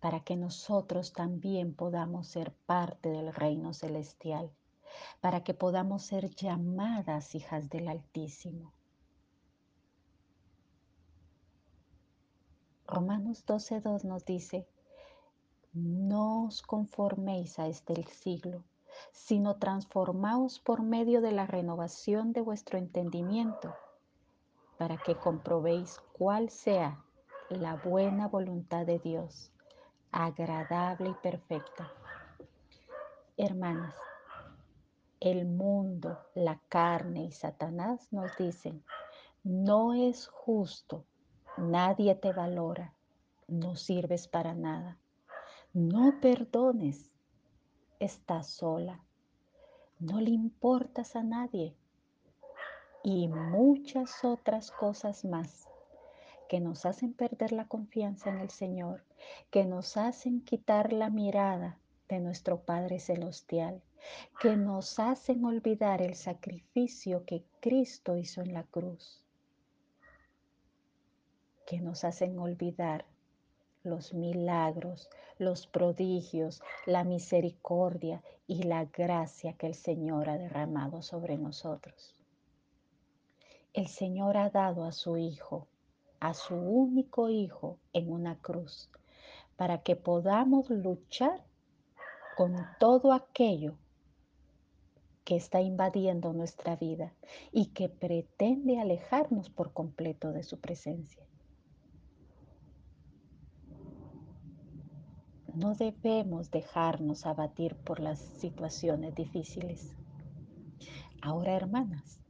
para 0.00 0.20
que 0.20 0.36
nosotros 0.36 1.12
también 1.12 1.74
podamos 1.74 2.28
ser 2.28 2.52
parte 2.66 3.08
del 3.08 3.34
reino 3.34 3.72
celestial, 3.72 4.50
para 5.20 5.42
que 5.42 5.54
podamos 5.54 6.02
ser 6.02 6.34
llamadas 6.34 7.34
hijas 7.34 7.68
del 7.68 7.88
Altísimo. 7.88 8.72
Romanos 12.86 13.44
12.2 13.44 14.04
nos 14.04 14.24
dice, 14.24 14.66
no 15.74 16.46
os 16.46 16.62
conforméis 16.62 17.58
a 17.58 17.66
este 17.66 18.02
siglo, 18.04 18.64
sino 19.12 19.56
transformaos 19.56 20.60
por 20.60 20.82
medio 20.82 21.20
de 21.20 21.32
la 21.32 21.46
renovación 21.46 22.32
de 22.32 22.40
vuestro 22.40 22.78
entendimiento, 22.78 23.74
para 24.78 24.96
que 24.96 25.16
comprobéis 25.16 25.98
cuál 26.12 26.50
sea 26.50 27.04
la 27.50 27.76
buena 27.76 28.28
voluntad 28.28 28.86
de 28.86 28.98
Dios 28.98 29.52
agradable 30.10 31.10
y 31.10 31.14
perfecta. 31.14 31.92
Hermanas, 33.36 33.94
el 35.20 35.46
mundo, 35.46 36.18
la 36.34 36.60
carne 36.68 37.24
y 37.24 37.32
Satanás 37.32 38.12
nos 38.12 38.36
dicen, 38.36 38.84
no 39.42 39.94
es 39.94 40.28
justo, 40.28 41.04
nadie 41.56 42.14
te 42.14 42.32
valora, 42.32 42.94
no 43.46 43.76
sirves 43.76 44.28
para 44.28 44.54
nada, 44.54 44.98
no 45.72 46.20
perdones, 46.20 47.12
estás 48.00 48.48
sola, 48.48 49.00
no 49.98 50.20
le 50.20 50.30
importas 50.30 51.16
a 51.16 51.22
nadie. 51.22 51.74
Y 53.02 53.28
muchas 53.28 54.24
otras 54.24 54.70
cosas 54.70 55.24
más 55.24 55.68
que 56.48 56.60
nos 56.60 56.86
hacen 56.86 57.12
perder 57.12 57.52
la 57.52 57.68
confianza 57.68 58.30
en 58.30 58.38
el 58.38 58.50
Señor, 58.50 59.04
que 59.50 59.64
nos 59.64 59.96
hacen 59.96 60.40
quitar 60.40 60.92
la 60.92 61.10
mirada 61.10 61.78
de 62.08 62.20
nuestro 62.20 62.60
Padre 62.60 62.98
Celestial, 62.98 63.82
que 64.40 64.56
nos 64.56 64.98
hacen 64.98 65.44
olvidar 65.44 66.00
el 66.00 66.14
sacrificio 66.14 67.24
que 67.24 67.44
Cristo 67.60 68.16
hizo 68.16 68.40
en 68.40 68.54
la 68.54 68.62
cruz, 68.64 69.22
que 71.66 71.80
nos 71.80 72.04
hacen 72.04 72.38
olvidar 72.38 73.04
los 73.82 74.14
milagros, 74.14 75.08
los 75.38 75.66
prodigios, 75.66 76.62
la 76.86 77.04
misericordia 77.04 78.22
y 78.46 78.62
la 78.64 78.84
gracia 78.84 79.52
que 79.54 79.66
el 79.66 79.74
Señor 79.74 80.28
ha 80.28 80.38
derramado 80.38 81.02
sobre 81.02 81.38
nosotros. 81.38 82.14
El 83.72 83.88
Señor 83.88 84.36
ha 84.36 84.50
dado 84.50 84.84
a 84.84 84.92
su 84.92 85.16
Hijo 85.16 85.68
a 86.20 86.34
su 86.34 86.54
único 86.54 87.28
Hijo 87.28 87.78
en 87.92 88.12
una 88.12 88.38
cruz, 88.40 88.90
para 89.56 89.82
que 89.82 89.96
podamos 89.96 90.70
luchar 90.70 91.44
con 92.36 92.56
todo 92.78 93.12
aquello 93.12 93.76
que 95.24 95.36
está 95.36 95.60
invadiendo 95.60 96.32
nuestra 96.32 96.76
vida 96.76 97.12
y 97.52 97.66
que 97.66 97.88
pretende 97.88 98.80
alejarnos 98.80 99.50
por 99.50 99.72
completo 99.72 100.32
de 100.32 100.42
su 100.42 100.58
presencia. 100.58 101.24
No 105.58 105.74
debemos 105.74 106.50
dejarnos 106.50 107.26
abatir 107.26 107.74
por 107.74 108.00
las 108.00 108.20
situaciones 108.20 109.14
difíciles. 109.14 109.92
Ahora, 111.20 111.54
hermanas, 111.56 112.20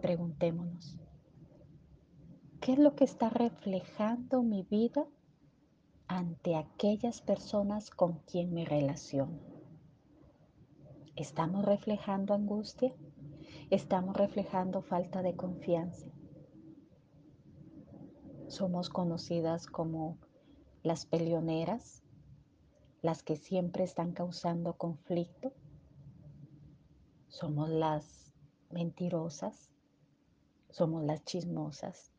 preguntémonos, 0.00 0.98
¿Qué 2.62 2.74
es 2.74 2.78
lo 2.78 2.94
que 2.94 3.02
está 3.02 3.28
reflejando 3.28 4.44
mi 4.44 4.62
vida 4.62 5.04
ante 6.06 6.54
aquellas 6.54 7.20
personas 7.20 7.90
con 7.90 8.20
quien 8.20 8.54
me 8.54 8.64
relaciono? 8.64 9.40
¿Estamos 11.16 11.64
reflejando 11.64 12.34
angustia? 12.34 12.94
¿Estamos 13.70 14.16
reflejando 14.16 14.80
falta 14.80 15.22
de 15.22 15.34
confianza? 15.34 16.06
Somos 18.46 18.88
conocidas 18.90 19.66
como 19.66 20.18
las 20.84 21.04
peleoneras, 21.04 22.01
las 23.02 23.22
que 23.22 23.36
siempre 23.36 23.84
están 23.84 24.12
causando 24.12 24.78
conflicto. 24.78 25.52
Somos 27.28 27.68
las 27.68 28.32
mentirosas, 28.70 29.70
somos 30.70 31.04
las 31.04 31.24
chismosas, 31.24 32.12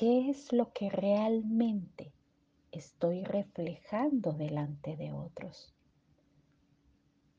¿Qué 0.00 0.30
es 0.30 0.50
lo 0.54 0.72
que 0.72 0.88
realmente 0.88 2.14
estoy 2.72 3.22
reflejando 3.22 4.32
delante 4.32 4.96
de 4.96 5.12
otros? 5.12 5.74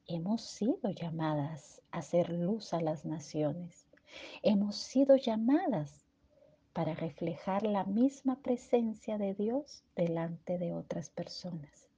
Hemos 0.06 0.44
sido 0.44 0.92
llamadas 0.92 1.82
a 1.90 1.98
hacer 1.98 2.30
luz 2.30 2.76
a 2.76 2.80
las 2.80 3.04
naciones. 3.04 3.88
Hemos 4.44 4.76
sido 4.76 5.16
llamadas 5.16 6.01
para 6.74 6.94
reflejar 6.94 7.64
la 7.64 7.84
misma 7.84 8.42
presencia 8.42 9.18
de 9.18 9.34
Dios 9.34 9.84
delante 9.96 10.58
de 10.58 10.74
otras 10.74 11.10
personas. 11.10 11.90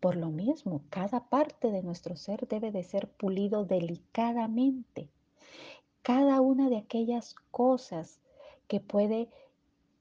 Por 0.00 0.16
lo 0.16 0.30
mismo, 0.30 0.82
cada 0.90 1.28
parte 1.28 1.70
de 1.70 1.82
nuestro 1.82 2.16
ser 2.16 2.46
debe 2.46 2.70
de 2.70 2.84
ser 2.84 3.08
pulido 3.08 3.64
delicadamente. 3.64 5.08
Cada 6.02 6.40
una 6.40 6.70
de 6.70 6.78
aquellas 6.78 7.34
cosas 7.50 8.20
que 8.68 8.80
puede 8.80 9.28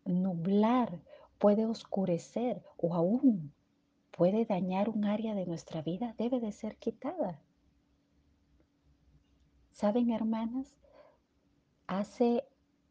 nublar, 0.05 0.99
puede 1.39 1.65
oscurecer 1.65 2.61
o 2.77 2.93
aún 2.93 3.51
puede 4.11 4.45
dañar 4.45 4.89
un 4.89 5.05
área 5.05 5.35
de 5.35 5.45
nuestra 5.45 5.83
vida, 5.83 6.15
debe 6.17 6.39
de 6.39 6.51
ser 6.51 6.75
quitada. 6.77 7.39
¿Saben, 9.71 10.09
hermanas? 10.09 10.75
Hace 11.85 12.43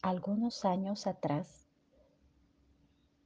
algunos 0.07 0.65
años 0.65 1.09
atrás 1.09 1.67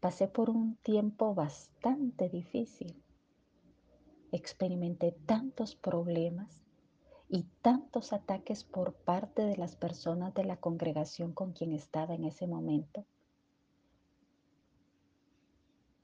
pasé 0.00 0.28
por 0.28 0.48
un 0.48 0.76
tiempo 0.76 1.34
bastante 1.34 2.30
difícil. 2.30 3.02
Experimenté 4.32 5.12
tantos 5.26 5.76
problemas 5.76 6.62
y 7.28 7.42
tantos 7.60 8.14
ataques 8.14 8.64
por 8.64 8.94
parte 8.94 9.42
de 9.42 9.58
las 9.58 9.76
personas 9.76 10.32
de 10.32 10.44
la 10.44 10.56
congregación 10.56 11.34
con 11.34 11.52
quien 11.52 11.72
estaba 11.72 12.14
en 12.14 12.24
ese 12.24 12.46
momento. 12.46 13.04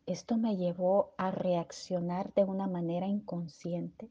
Esto 0.04 0.36
me 0.36 0.58
llevó 0.58 1.14
a 1.16 1.30
reaccionar 1.30 2.34
de 2.34 2.44
una 2.44 2.66
manera 2.66 3.06
inconsciente, 3.06 4.10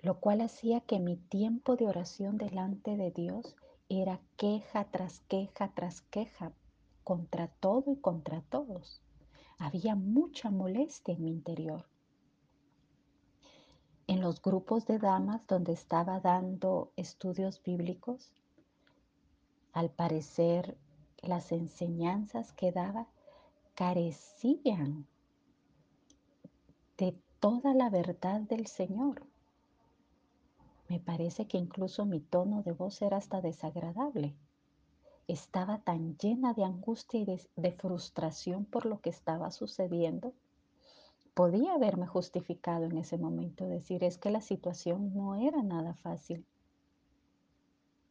lo 0.00 0.20
cual 0.20 0.42
hacía 0.42 0.82
que 0.82 1.00
mi 1.00 1.16
tiempo 1.16 1.74
de 1.74 1.86
oración 1.86 2.36
delante 2.36 2.98
de 2.98 3.10
Dios 3.12 3.56
era 3.88 4.20
queja 4.36 4.84
tras 4.90 5.20
queja 5.28 5.72
tras 5.74 6.02
queja 6.02 6.52
contra 7.04 7.48
todo 7.48 7.92
y 7.92 7.96
contra 7.96 8.42
todos. 8.42 9.02
Había 9.58 9.94
mucha 9.94 10.50
molestia 10.50 11.14
en 11.14 11.24
mi 11.24 11.30
interior 11.30 11.86
en 14.06 14.20
los 14.20 14.40
grupos 14.40 14.86
de 14.86 14.98
damas 14.98 15.46
donde 15.46 15.72
estaba 15.72 16.20
dando 16.20 16.92
estudios 16.96 17.62
bíblicos, 17.62 18.32
Al 19.72 19.90
parecer, 19.90 20.78
las 21.18 21.52
enseñanzas 21.52 22.52
que 22.54 22.72
daba 22.72 23.08
carecían 23.74 25.06
de 26.96 27.14
toda 27.40 27.74
la 27.74 27.90
verdad 27.90 28.40
del 28.40 28.66
Señor. 28.68 29.26
Me 30.88 31.00
parece 31.00 31.48
que 31.48 31.58
incluso 31.58 32.04
mi 32.04 32.20
tono 32.20 32.62
de 32.62 32.72
voz 32.72 33.02
era 33.02 33.16
hasta 33.16 33.40
desagradable. 33.40 34.36
Estaba 35.26 35.78
tan 35.78 36.16
llena 36.16 36.54
de 36.54 36.64
angustia 36.64 37.20
y 37.20 37.24
de, 37.56 37.72
frustración 37.72 38.64
por 38.64 38.86
lo 38.86 39.00
que 39.00 39.10
estaba 39.10 39.50
sucediendo. 39.50 40.32
Podía 41.34 41.74
haberme 41.74 42.06
justificado 42.06 42.84
en 42.84 42.98
ese 42.98 43.18
momento, 43.18 43.66
decir 43.66 44.04
es 44.04 44.16
que 44.16 44.30
la 44.30 44.40
situación 44.40 45.12
no 45.12 45.34
era 45.34 45.62
nada 45.62 45.94
fácil. 45.94 46.46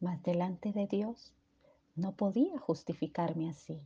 Mas 0.01 0.21
delante 0.23 0.73
de 0.73 0.85
Dios 0.88 1.33
no 1.95 2.11
podía 2.11 2.59
justificarme 2.59 3.49
así. 3.49 3.79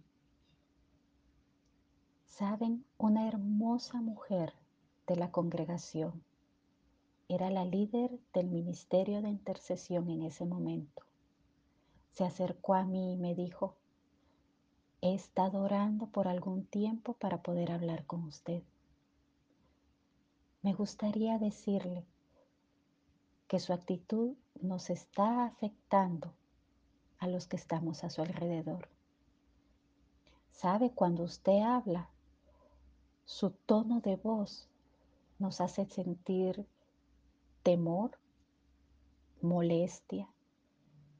Saben, 2.25 2.83
una 2.97 3.27
hermosa 3.27 4.01
mujer 4.01 4.53
de 5.05 5.15
la 5.15 5.31
congregación 5.31 6.23
era 7.29 7.51
la 7.51 7.63
líder 7.63 8.19
del 8.33 8.47
ministerio 8.47 9.21
de 9.21 9.29
intercesión 9.29 10.09
en 10.09 10.23
ese 10.23 10.45
momento. 10.45 11.03
Se 12.11 12.25
acercó 12.25 12.73
a 12.73 12.83
mí 12.83 13.13
y 13.13 13.17
me 13.17 13.35
dijo, 13.35 13.75
he 15.01 15.13
estado 15.13 15.61
orando 15.61 16.07
por 16.07 16.27
algún 16.27 16.65
tiempo 16.65 17.13
para 17.13 17.43
poder 17.43 17.71
hablar 17.71 18.07
con 18.07 18.23
usted. 18.23 18.63
Me 20.63 20.73
gustaría 20.73 21.37
decirle 21.37 22.03
que 23.47 23.59
su 23.59 23.73
actitud 23.73 24.35
nos 24.59 24.89
está 24.89 25.45
afectando 25.45 26.33
a 27.19 27.27
los 27.27 27.47
que 27.47 27.57
estamos 27.57 28.03
a 28.03 28.09
su 28.09 28.21
alrededor. 28.21 28.89
¿Sabe? 30.51 30.91
Cuando 30.91 31.23
usted 31.23 31.61
habla, 31.61 32.09
su 33.23 33.51
tono 33.51 34.01
de 34.01 34.15
voz 34.15 34.67
nos 35.37 35.61
hace 35.61 35.85
sentir 35.85 36.65
temor, 37.69 38.17
molestia. 39.41 40.27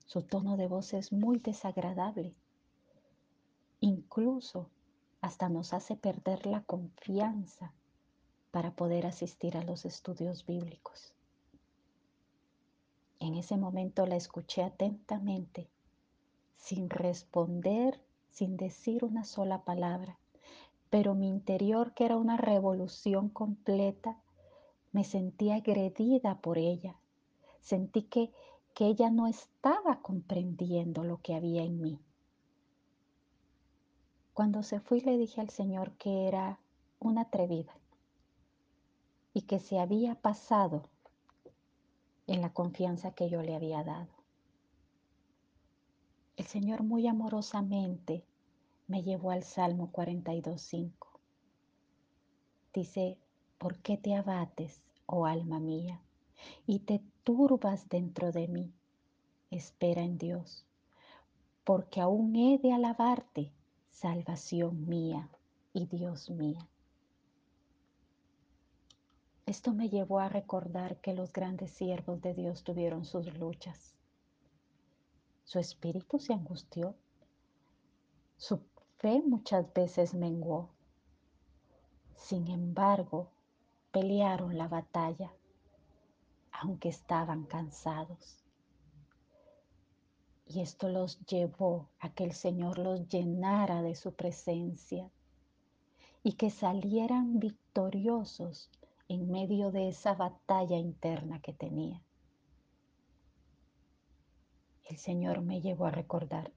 Su 0.07 0.23
tono 0.23 0.57
de 0.57 0.65
voz 0.65 0.95
es 0.95 1.13
muy 1.13 1.37
desagradable. 1.37 2.33
Incluso 3.81 4.67
hasta 5.21 5.47
nos 5.47 5.73
hace 5.73 5.95
perder 5.95 6.47
la 6.47 6.63
confianza 6.63 7.71
para 8.49 8.71
poder 8.71 9.05
asistir 9.05 9.57
a 9.57 9.63
los 9.63 9.85
estudios 9.85 10.47
bíblicos. 10.47 11.13
En 13.19 13.35
ese 13.35 13.55
momento 13.55 14.07
la 14.07 14.15
escuché 14.15 14.63
atentamente 14.63 15.69
sin 16.57 16.89
responder, 16.89 18.01
sin 18.31 18.57
decir 18.57 19.03
una 19.05 19.23
sola 19.23 19.65
palabra. 19.65 20.17
Pero 20.89 21.13
mi 21.13 21.29
interior, 21.29 21.93
que 21.93 22.05
era 22.05 22.17
una 22.17 22.37
revolución 22.37 23.29
completa, 23.29 24.17
me 24.91 25.03
sentí 25.03 25.51
agredida 25.51 26.39
por 26.41 26.57
ella. 26.57 26.95
Sentí 27.61 28.03
que, 28.03 28.31
que 28.73 28.87
ella 28.87 29.09
no 29.09 29.27
estaba 29.27 30.01
comprendiendo 30.01 31.03
lo 31.03 31.21
que 31.21 31.35
había 31.35 31.63
en 31.63 31.81
mí. 31.81 31.99
Cuando 34.33 34.63
se 34.63 34.79
fue 34.79 35.01
le 35.01 35.17
dije 35.17 35.41
al 35.41 35.49
Señor 35.49 35.91
que 35.97 36.27
era 36.27 36.59
una 36.99 37.21
atrevida 37.21 37.77
y 39.33 39.41
que 39.41 39.59
se 39.59 39.79
había 39.79 40.15
pasado 40.15 40.83
en 42.27 42.41
la 42.41 42.53
confianza 42.53 43.11
que 43.11 43.29
yo 43.29 43.41
le 43.41 43.55
había 43.55 43.83
dado. 43.83 44.09
El 46.37 46.45
Señor 46.45 46.83
muy 46.83 47.05
amorosamente 47.07 48.23
me 48.87 49.03
llevó 49.03 49.31
al 49.31 49.43
Salmo 49.43 49.91
42.5. 49.91 50.91
Dice, 52.73 53.17
¿por 53.59 53.77
qué 53.77 53.97
te 53.97 54.15
abates, 54.15 54.81
oh 55.05 55.27
alma 55.27 55.59
mía, 55.59 56.01
y 56.65 56.79
te 56.79 57.03
turbas 57.23 57.87
dentro 57.87 58.31
de 58.31 58.47
mí? 58.47 58.73
Espera 59.51 60.01
en 60.01 60.17
Dios, 60.17 60.65
porque 61.63 62.01
aún 62.01 62.35
he 62.35 62.57
de 62.57 62.73
alabarte, 62.73 63.51
salvación 63.91 64.89
mía 64.89 65.29
y 65.73 65.85
Dios 65.85 66.31
mía. 66.31 66.67
Esto 69.45 69.73
me 69.73 69.89
llevó 69.89 70.19
a 70.19 70.29
recordar 70.29 70.99
que 71.01 71.13
los 71.13 71.31
grandes 71.31 71.69
siervos 71.69 72.19
de 72.21 72.33
Dios 72.33 72.63
tuvieron 72.63 73.05
sus 73.05 73.31
luchas 73.37 73.99
su 75.49 75.57
espíritu 75.57 76.19
se 76.19 76.31
angustió. 76.31 76.93
Su 78.37 78.59
fe 78.99 79.19
muchas 79.25 79.73
veces 79.73 80.13
menguó. 80.13 80.69
Sin 82.15 82.47
embargo, 82.49 83.31
pelearon 83.91 84.57
la 84.57 84.67
batalla, 84.67 85.31
aunque 86.51 86.89
estaban 86.89 87.43
cansados. 87.45 88.43
Y 90.45 90.61
esto 90.61 90.89
los 90.89 91.19
llevó 91.25 91.89
a 91.99 92.09
que 92.13 92.23
el 92.23 92.33
Señor 92.33 92.77
los 92.79 93.07
llenara 93.07 93.81
de 93.81 93.95
su 93.95 94.13
presencia 94.13 95.09
y 96.23 96.33
que 96.33 96.49
salieran 96.49 97.39
victoriosos 97.39 98.69
en 99.07 99.29
medio 99.29 99.71
de 99.71 99.89
esa 99.89 100.13
batalla 100.13 100.77
interna 100.77 101.39
que 101.41 101.53
tenía 101.53 102.01
el 104.89 104.97
Señor 104.97 105.41
me 105.41 105.61
llevó 105.61 105.85
a 105.85 105.91
recordar 105.91 106.51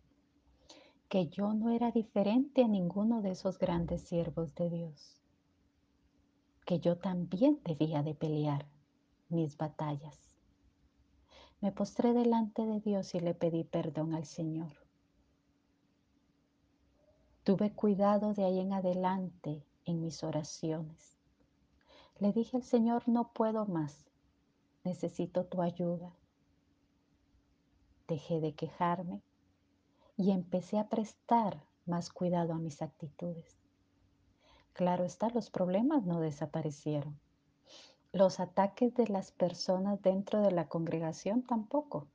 que 1.11 1.29
yo 1.29 1.53
no 1.53 1.69
era 1.69 1.91
diferente 1.91 2.65
a 2.65 2.69
ninguno 2.69 3.21
de 3.21 3.33
esos 3.33 3.59
grandes 3.59 4.01
siervos 4.01 4.55
de 4.55 4.71
Dios, 4.71 5.22
que 6.73 6.81
yo 6.81 6.97
también 6.97 7.61
debía 7.67 8.03
de 8.03 8.15
pelear 8.15 8.65
mis 9.29 9.59
batallas. 9.59 10.19
Me 11.61 11.71
postré 11.71 12.15
delante 12.15 12.65
de 12.65 12.81
Dios 12.81 13.15
y 13.15 13.21
le 13.21 13.35
pedí 13.35 13.63
perdón 13.63 14.15
al 14.15 14.25
Señor. 14.25 14.73
Tuve 17.45 17.75
cuidado 17.75 18.33
de 18.33 18.47
ahí 18.47 18.59
en 18.59 18.73
adelante 18.73 19.63
en 19.85 20.01
mis 20.01 20.25
oraciones. 20.25 21.19
Le 22.19 22.33
dije 22.33 22.57
al 22.57 22.63
Señor, 22.63 23.07
no 23.07 23.35
puedo 23.35 23.67
más, 23.67 24.11
necesito 24.83 25.45
tu 25.45 25.61
ayuda 25.61 26.11
dejé 28.09 28.41
de 28.41 28.55
quejarme 28.55 29.21
y 30.17 30.31
empecé 30.31 30.79
a 30.79 30.89
prestar 30.89 31.63
más 31.85 32.09
cuidado 32.11 32.55
a 32.55 32.59
mis 32.59 32.81
actitudes. 32.81 33.62
Claro 34.73 35.05
está, 35.05 35.29
los 35.31 35.51
problemas 35.51 36.05
no 36.05 36.21
desaparecieron. 36.21 37.19
Los 38.13 38.41
ataques 38.41 38.95
de 38.95 39.09
las 39.09 39.33
personas 39.33 40.01
dentro 40.03 40.41
de 40.41 40.51
la 40.51 40.69
congregación 40.69 41.43
tampoco. 41.43 42.07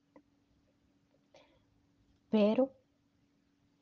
Pero 2.29 2.71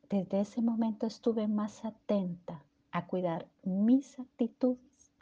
desde 0.08 0.40
ese 0.40 0.62
momento 0.62 1.06
estuve 1.06 1.48
más 1.48 1.84
atenta 1.84 2.62
a 2.92 3.06
cuidar 3.06 3.48
mis 3.62 4.18
actitudes 4.18 5.12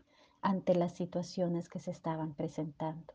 ante 0.42 0.74
las 0.74 0.92
situaciones 0.92 1.68
que 1.68 1.80
se 1.80 1.90
estaban 1.90 2.34
presentando. 2.34 3.14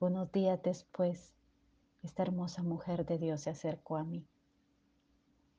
Unos 0.00 0.32
días 0.32 0.60
después 0.62 1.32
esta 2.02 2.22
hermosa 2.22 2.62
mujer 2.62 3.06
de 3.06 3.18
Dios 3.18 3.42
se 3.42 3.50
acercó 3.50 3.96
a 3.96 4.04
mí. 4.04 4.26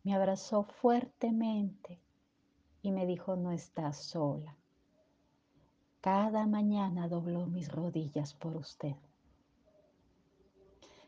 Me 0.03 0.13
abrazó 0.13 0.63
fuertemente 0.63 1.99
y 2.85 2.91
me 2.91 3.07
dijo, 3.07 3.35
no 3.35 3.51
estás 3.51 3.97
sola. 3.97 4.55
Cada 6.01 6.45
mañana 6.45 7.07
dobló 7.07 7.47
mis 7.47 7.71
rodillas 7.71 8.35
por 8.35 8.55
usted. 8.55 8.95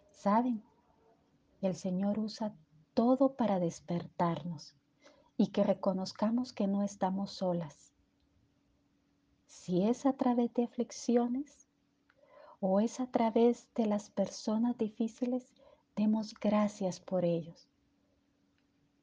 ¿Saben? 0.10 0.64
El 1.62 1.76
Señor 1.76 2.18
usa 2.18 2.56
todo 2.96 3.36
para 3.36 3.60
despertarnos 3.60 4.76
y 5.38 5.48
que 5.48 5.64
reconozcamos 5.64 6.52
que 6.52 6.66
no 6.66 6.82
estamos 6.82 7.32
solas. 7.32 7.94
Si 9.46 9.84
es 9.84 10.08
a 10.08 10.14
través 10.14 10.52
de 10.56 10.64
aflicciones, 10.64 11.68
o 12.60 12.80
es 12.80 13.00
a 13.00 13.06
través 13.06 13.68
de 13.76 13.86
las 13.86 14.10
personas 14.10 14.76
difíciles, 14.80 15.54
demos 15.96 16.34
gracias 16.34 17.00
por 17.00 17.24
ellos, 17.24 17.70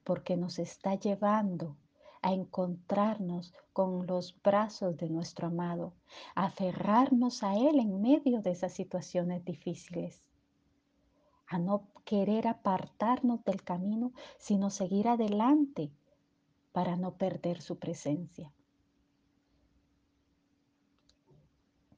porque 0.02 0.36
nos 0.36 0.58
está 0.58 0.96
llevando 0.96 1.76
a 2.24 2.32
encontrarnos 2.32 3.52
con 3.74 4.06
los 4.06 4.34
brazos 4.42 4.96
de 4.96 5.10
nuestro 5.10 5.48
amado, 5.48 5.92
a 6.34 6.46
aferrarnos 6.46 7.42
a 7.42 7.54
Él 7.54 7.78
en 7.78 8.00
medio 8.00 8.40
de 8.40 8.50
esas 8.50 8.72
situaciones 8.72 9.44
difíciles, 9.44 10.22
a 11.46 11.58
no 11.58 11.86
querer 12.06 12.48
apartarnos 12.48 13.44
del 13.44 13.62
camino, 13.62 14.14
sino 14.38 14.70
seguir 14.70 15.06
adelante 15.06 15.92
para 16.72 16.96
no 16.96 17.12
perder 17.12 17.60
su 17.60 17.78
presencia. 17.78 18.50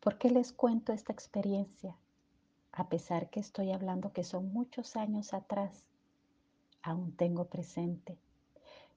¿Por 0.00 0.18
qué 0.18 0.30
les 0.30 0.52
cuento 0.52 0.92
esta 0.92 1.12
experiencia? 1.12 1.96
A 2.72 2.88
pesar 2.88 3.30
que 3.30 3.38
estoy 3.38 3.70
hablando 3.70 4.12
que 4.12 4.24
son 4.24 4.52
muchos 4.52 4.96
años 4.96 5.32
atrás, 5.32 5.84
aún 6.82 7.12
tengo 7.12 7.44
presente, 7.44 8.18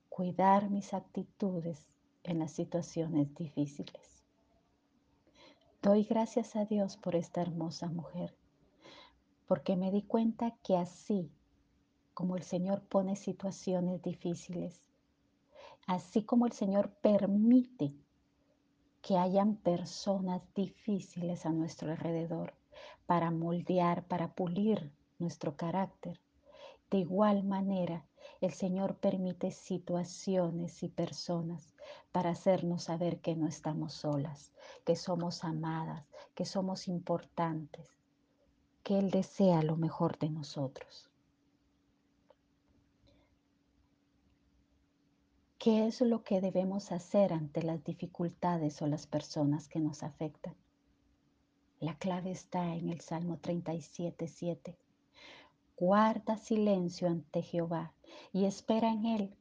cuidar 0.10 0.70
mis 0.70 0.94
actitudes 0.94 1.88
en 2.24 2.40
las 2.40 2.52
situaciones 2.52 3.34
difíciles. 3.36 4.24
Doy 5.82 6.04
gracias 6.04 6.56
a 6.56 6.66
Dios 6.66 6.98
por 6.98 7.16
esta 7.16 7.42
hermosa 7.42 7.88
mujer, 7.88 8.36
porque 9.48 9.78
me 9.78 9.92
di 9.92 10.02
cuenta 10.02 10.58
que 10.64 10.76
así 10.76 11.32
como 12.14 12.36
el 12.36 12.44
Señor 12.44 12.82
pone 12.82 13.16
situaciones 13.16 14.02
difíciles, 14.02 14.82
así 15.88 16.24
como 16.24 16.46
el 16.46 16.52
Señor 16.52 16.92
permite 17.02 17.94
que 19.02 19.18
hayan 19.18 19.56
personas 19.56 20.42
difíciles 20.54 21.46
a 21.46 21.52
nuestro 21.52 21.92
alrededor 21.92 22.54
para 23.06 23.32
moldear, 23.32 24.06
para 24.08 24.34
pulir 24.34 24.92
nuestro 25.18 25.56
carácter. 25.56 26.20
De 26.90 26.98
igual 26.98 27.44
manera, 27.44 28.06
el 28.42 28.54
Señor 28.54 28.96
permite 28.96 29.52
situaciones 29.52 30.82
y 30.82 30.90
personas 30.90 31.76
para 32.12 32.32
hacernos 32.32 32.84
saber 32.84 33.20
que 33.20 33.36
no 33.36 33.48
estamos 33.48 33.94
solas, 33.94 34.52
que 34.86 34.96
somos 34.96 35.44
amadas, 35.44 36.06
que 36.36 36.46
somos 36.46 36.88
importantes, 36.88 37.88
que 38.84 38.98
Él 38.98 39.12
desea 39.12 39.62
lo 39.62 39.76
mejor 39.76 40.18
de 40.18 40.30
nosotros. 40.30 41.10
¿Qué 45.60 45.88
es 45.88 46.00
lo 46.00 46.24
que 46.24 46.40
debemos 46.40 46.94
hacer 46.94 47.34
ante 47.34 47.62
las 47.62 47.84
dificultades 47.84 48.82
o 48.82 48.88
las 48.88 49.06
personas 49.06 49.68
que 49.68 49.82
nos 49.82 50.04
afectan? 50.04 50.56
La 51.82 51.98
clave 51.98 52.32
está 52.32 52.76
en 52.76 52.90
el 52.90 53.02
Salmo 53.02 53.38
37, 53.38 54.28
7. 54.28 54.78
Guarda 55.80 56.36
silencio 56.36 57.08
ante 57.08 57.42
Jehová 57.42 57.94
y 58.34 58.44
espera 58.44 58.92
en 58.92 59.06
Él. 59.06 59.34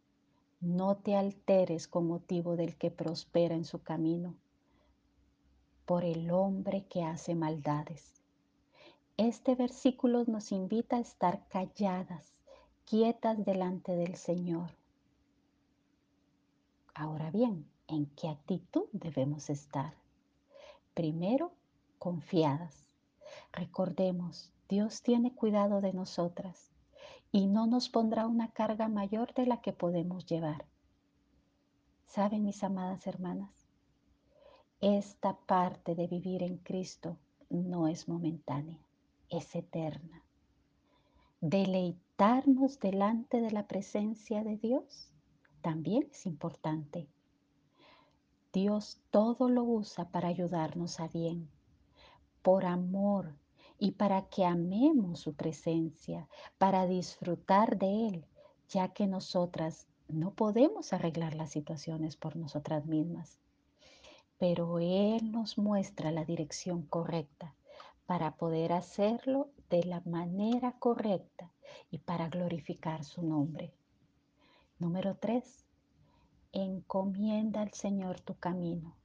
No 0.60 0.96
te 0.96 1.16
alteres 1.16 1.88
con 1.88 2.06
motivo 2.06 2.54
del 2.54 2.76
que 2.76 2.92
prospera 2.92 3.56
en 3.56 3.64
su 3.64 3.82
camino, 3.82 4.36
por 5.84 6.04
el 6.04 6.30
hombre 6.30 6.84
que 6.84 7.02
hace 7.02 7.34
maldades. 7.34 8.22
Este 9.16 9.56
versículo 9.56 10.22
nos 10.28 10.52
invita 10.52 10.94
a 10.94 11.00
estar 11.00 11.44
calladas, 11.48 12.36
quietas 12.84 13.44
delante 13.44 13.96
del 13.96 14.14
Señor. 14.14 14.70
Ahora 16.94 17.32
bien, 17.32 17.68
¿en 17.88 18.06
qué 18.06 18.28
actitud 18.28 18.84
debemos 18.92 19.50
estar? 19.50 19.92
Primero, 20.94 21.50
confiadas. 21.98 22.84
Recordemos, 23.50 24.52
Dios 24.68 25.00
tiene 25.00 25.34
cuidado 25.34 25.80
de 25.80 25.94
nosotras 25.94 26.70
y 27.32 27.46
no 27.46 27.66
nos 27.66 27.88
pondrá 27.88 28.26
una 28.26 28.50
carga 28.52 28.88
mayor 28.88 29.32
de 29.32 29.46
la 29.46 29.62
que 29.62 29.72
podemos 29.72 30.26
llevar. 30.26 30.66
¿Saben, 32.04 32.44
mis 32.44 32.62
amadas 32.62 33.06
hermanas? 33.06 33.50
Esta 34.80 35.36
parte 35.36 35.94
de 35.94 36.06
vivir 36.06 36.42
en 36.42 36.58
Cristo 36.58 37.16
no 37.48 37.88
es 37.88 38.08
momentánea, 38.08 38.78
es 39.30 39.54
eterna. 39.54 40.22
Deleitarnos 41.40 42.78
delante 42.78 43.40
de 43.40 43.50
la 43.50 43.66
presencia 43.66 44.44
de 44.44 44.58
Dios 44.58 45.10
también 45.62 46.08
es 46.10 46.26
importante. 46.26 47.08
Dios 48.52 49.00
todo 49.10 49.48
lo 49.48 49.64
usa 49.64 50.10
para 50.10 50.28
ayudarnos 50.28 51.00
a 51.00 51.08
bien, 51.08 51.48
por 52.42 52.66
amor 52.66 53.34
y 53.78 53.92
para 53.92 54.22
que 54.28 54.44
amemos 54.44 55.20
su 55.20 55.34
presencia, 55.34 56.28
para 56.58 56.86
disfrutar 56.86 57.78
de 57.78 58.08
Él, 58.08 58.26
ya 58.68 58.88
que 58.88 59.06
nosotras 59.06 59.86
no 60.08 60.32
podemos 60.32 60.92
arreglar 60.92 61.34
las 61.34 61.50
situaciones 61.50 62.16
por 62.16 62.36
nosotras 62.36 62.86
mismas. 62.86 63.38
Pero 64.38 64.78
Él 64.78 65.30
nos 65.30 65.58
muestra 65.58 66.10
la 66.10 66.24
dirección 66.24 66.82
correcta 66.82 67.54
para 68.06 68.36
poder 68.36 68.72
hacerlo 68.72 69.50
de 69.68 69.84
la 69.84 70.00
manera 70.06 70.72
correcta 70.78 71.52
y 71.90 71.98
para 71.98 72.28
glorificar 72.28 73.04
su 73.04 73.22
nombre. 73.22 73.74
Número 74.78 75.16
tres, 75.16 75.66
encomienda 76.52 77.60
al 77.60 77.72
Señor 77.72 78.20
tu 78.20 78.34
camino. 78.34 78.96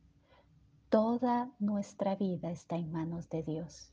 Toda 0.89 1.51
nuestra 1.59 2.15
vida 2.15 2.51
está 2.51 2.77
en 2.77 2.91
manos 2.91 3.27
de 3.29 3.43
Dios. 3.43 3.92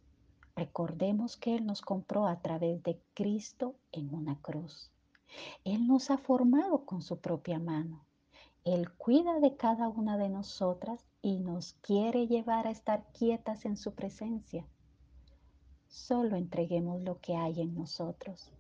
Recordemos 0.61 1.39
que 1.39 1.57
Él 1.57 1.65
nos 1.65 1.81
compró 1.81 2.27
a 2.27 2.43
través 2.43 2.83
de 2.83 3.01
Cristo 3.15 3.77
en 3.93 4.15
una 4.15 4.39
cruz. 4.43 4.91
Él 5.65 5.87
nos 5.87 6.11
ha 6.11 6.19
formado 6.19 6.85
con 6.85 7.01
su 7.01 7.19
propia 7.19 7.59
mano. 7.59 8.05
Él 8.65 8.93
cuida 8.93 9.41
de 9.41 9.57
cada 9.57 9.89
una 9.89 10.19
de 10.19 10.29
nosotras 10.29 11.09
y 11.23 11.39
nos 11.39 11.73
quiere 11.81 12.27
llevar 12.27 12.67
a 12.67 12.73
estar 12.73 13.07
quietas 13.15 13.65
en 13.65 13.79
su 13.79 13.95
presencia. 13.95 14.67
Solo 15.89 16.37
entreguemos 16.37 17.01
lo 17.01 17.19
que 17.23 17.37
hay 17.37 17.63
en 17.63 17.75
nosotros 17.75 18.53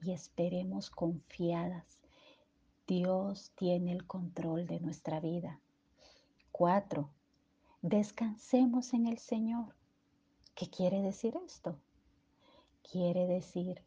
y 0.00 0.12
esperemos 0.12 0.88
confiadas. 0.88 2.00
Dios 2.86 3.52
tiene 3.54 3.92
el 3.92 4.06
control 4.06 4.66
de 4.66 4.80
nuestra 4.80 5.20
vida. 5.20 5.60
Cuatro, 6.52 7.10
descansemos 7.82 8.94
en 8.94 9.06
el 9.06 9.18
Señor. 9.18 9.77
¿Qué 10.58 10.68
quiere 10.68 11.02
decir 11.02 11.36
esto? 11.46 11.78
Quiere 12.82 13.28
decir, 13.28 13.80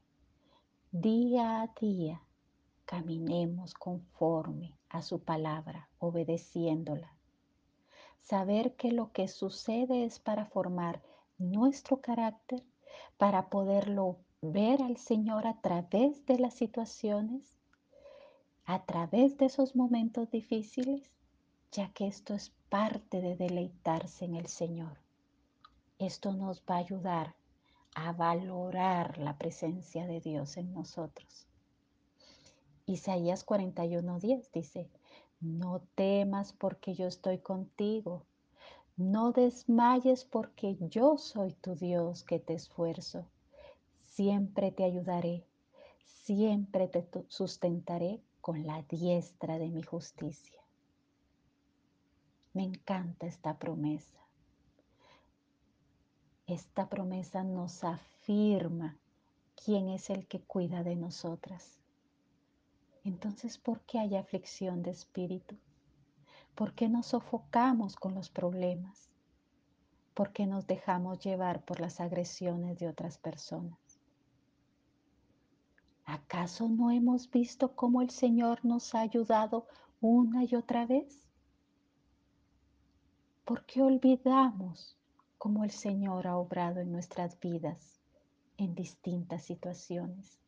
día 0.94 1.64
a 1.64 1.68
día, 1.78 2.22
caminemos 2.86 3.74
conforme 3.74 4.78
a 4.88 5.02
su 5.02 5.20
palabra, 5.20 5.90
obedeciéndola. 6.00 7.14
Saber 8.22 8.78
que 8.78 8.94
lo 8.94 9.12
que 9.12 9.28
sucede 9.28 10.06
es 10.06 10.20
para 10.20 10.46
formar 10.46 11.02
nuestro 11.38 12.00
carácter, 12.00 12.64
para 13.18 13.50
poderlo 13.50 14.20
ver 14.42 14.82
al 14.82 14.96
Señor 14.96 15.48
a 15.48 15.60
través 15.60 16.26
de 16.26 16.40
las 16.40 16.54
situaciones, 16.54 17.60
a 18.64 18.86
través 18.86 19.36
de 19.36 19.48
esos 19.48 19.76
momentos 19.76 20.32
difíciles, 20.32 21.12
ya 21.74 21.92
que 21.92 22.08
esto 22.08 22.34
es 22.34 22.54
parte 22.70 23.20
de 23.20 23.36
deleitarse 23.36 24.24
en 24.24 24.36
el 24.36 24.48
Señor. 24.48 25.02
Esto 26.02 26.34
nos 26.34 26.64
va 26.64 26.78
a 26.78 26.80
ayudar 26.80 27.36
a 27.94 28.12
valorar 28.12 29.20
la 29.20 29.38
presencia 29.38 30.08
de 30.08 30.20
Dios 30.20 30.58
en 30.58 30.74
nosotros. 30.74 31.46
Isaías 32.88 33.46
41:10 33.46 34.50
dice, 34.52 34.90
no 35.42 35.84
temas 35.94 36.54
porque 36.54 36.96
yo 36.96 37.06
estoy 37.06 37.38
contigo, 37.38 38.26
no 38.98 39.32
desmayes 39.32 40.26
porque 40.26 40.76
yo 40.90 41.20
soy 41.20 41.54
tu 41.54 41.76
Dios 41.76 42.24
que 42.24 42.40
te 42.40 42.56
esfuerzo, 42.56 43.28
siempre 44.04 44.72
te 44.72 44.84
ayudaré, 44.84 45.46
siempre 46.04 46.88
te 46.88 47.08
sustentaré 47.28 48.24
con 48.42 48.66
la 48.66 48.82
diestra 48.90 49.60
de 49.60 49.70
mi 49.70 49.84
justicia. 49.84 50.64
Me 52.54 52.64
encanta 52.64 53.28
esta 53.28 53.60
promesa. 53.60 54.21
Esta 56.52 56.90
promesa 56.90 57.46
nos 57.46 57.82
afirma 57.86 58.98
quién 59.56 59.88
es 59.88 60.10
el 60.10 60.28
que 60.28 60.42
cuida 60.42 60.84
de 60.84 60.98
nosotras. 60.98 61.80
Entonces, 63.06 63.58
¿por 63.58 63.80
qué 63.86 64.00
hay 64.00 64.18
aflicción 64.18 64.84
de 64.84 64.92
espíritu? 64.92 65.56
¿Por 66.54 66.74
qué 66.74 66.90
nos 66.90 67.06
sofocamos 67.06 67.96
con 67.96 68.16
los 68.16 68.30
problemas? 68.30 69.10
¿Por 70.14 70.34
qué 70.34 70.46
nos 70.46 70.68
dejamos 70.68 71.20
llevar 71.20 71.64
por 71.64 71.80
las 71.80 72.02
agresiones 72.02 72.78
de 72.80 72.90
otras 72.90 73.18
personas? 73.18 73.80
¿Acaso 76.04 76.68
no 76.68 76.92
hemos 76.92 77.32
visto 77.32 77.78
cómo 77.78 78.02
el 78.02 78.10
Señor 78.10 78.66
nos 78.66 78.94
ha 78.94 79.00
ayudado 79.00 79.68
una 80.02 80.44
y 80.44 80.54
otra 80.56 80.86
vez? 80.86 81.30
¿Por 83.46 83.66
qué 83.66 83.82
olvidamos 83.82 84.98
cómo 85.42 85.64
el 85.64 85.72
Señor 85.72 86.28
ha 86.28 86.38
obrado 86.38 86.82
en 86.82 86.92
nuestras 86.92 87.40
vidas 87.40 88.00
en 88.58 88.76
distintas 88.76 89.42
situaciones. 89.42 90.40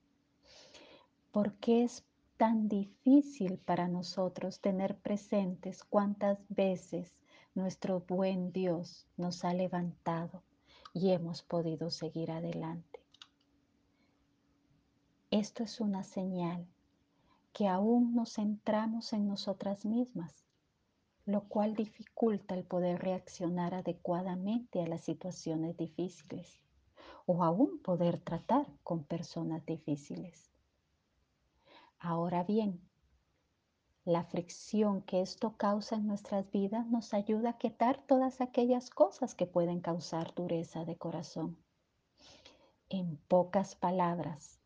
¿Por 1.32 1.56
qué 1.56 1.84
es 1.84 2.06
tan 2.38 2.68
difícil 2.68 3.58
para 3.58 3.88
nosotros 3.88 4.60
tener 4.60 4.96
presentes 4.96 5.84
cuántas 5.84 6.38
veces 6.48 7.12
nuestro 7.56 8.02
buen 8.02 8.52
Dios 8.52 9.08
nos 9.18 9.44
ha 9.44 9.56
levantado 9.56 10.44
y 10.94 11.10
hemos 11.10 11.42
podido 11.42 11.90
seguir 11.90 12.30
adelante? 12.30 13.00
Esto 15.32 15.64
es 15.64 15.82
una 15.82 16.04
señal 16.04 16.68
que 17.52 17.68
aún 17.68 18.14
nos 18.14 18.34
centramos 18.34 19.12
en 19.14 19.28
nosotras 19.28 19.86
mismas 19.86 20.43
lo 21.26 21.48
cual 21.48 21.76
dificulta 21.76 22.56
el 22.56 22.66
poder 22.66 23.02
reaccionar 23.02 23.74
adecuadamente 23.74 24.82
a 24.82 24.88
las 24.88 25.02
situaciones 25.02 25.78
difíciles 25.78 26.60
o 27.26 27.44
aún 27.44 27.80
poder 27.80 28.20
tratar 28.20 28.68
con 28.84 29.04
personas 29.04 29.66
difíciles. 29.66 30.52
Ahora 32.00 32.44
bien, 32.44 32.82
la 34.04 34.26
fricción 34.26 35.02
que 35.02 35.22
esto 35.22 35.56
causa 35.56 35.96
en 35.96 36.08
nuestras 36.08 36.52
vidas 36.52 36.86
nos 36.88 37.14
ayuda 37.14 37.52
a 37.52 37.58
quitar 37.58 38.02
todas 38.06 38.42
aquellas 38.42 38.90
cosas 38.90 39.34
que 39.34 39.46
pueden 39.46 39.80
causar 39.80 40.36
dureza 40.36 40.84
de 40.84 40.98
corazón. 40.98 41.58
En 42.90 43.16
pocas 43.30 43.76
palabras, 43.76 44.60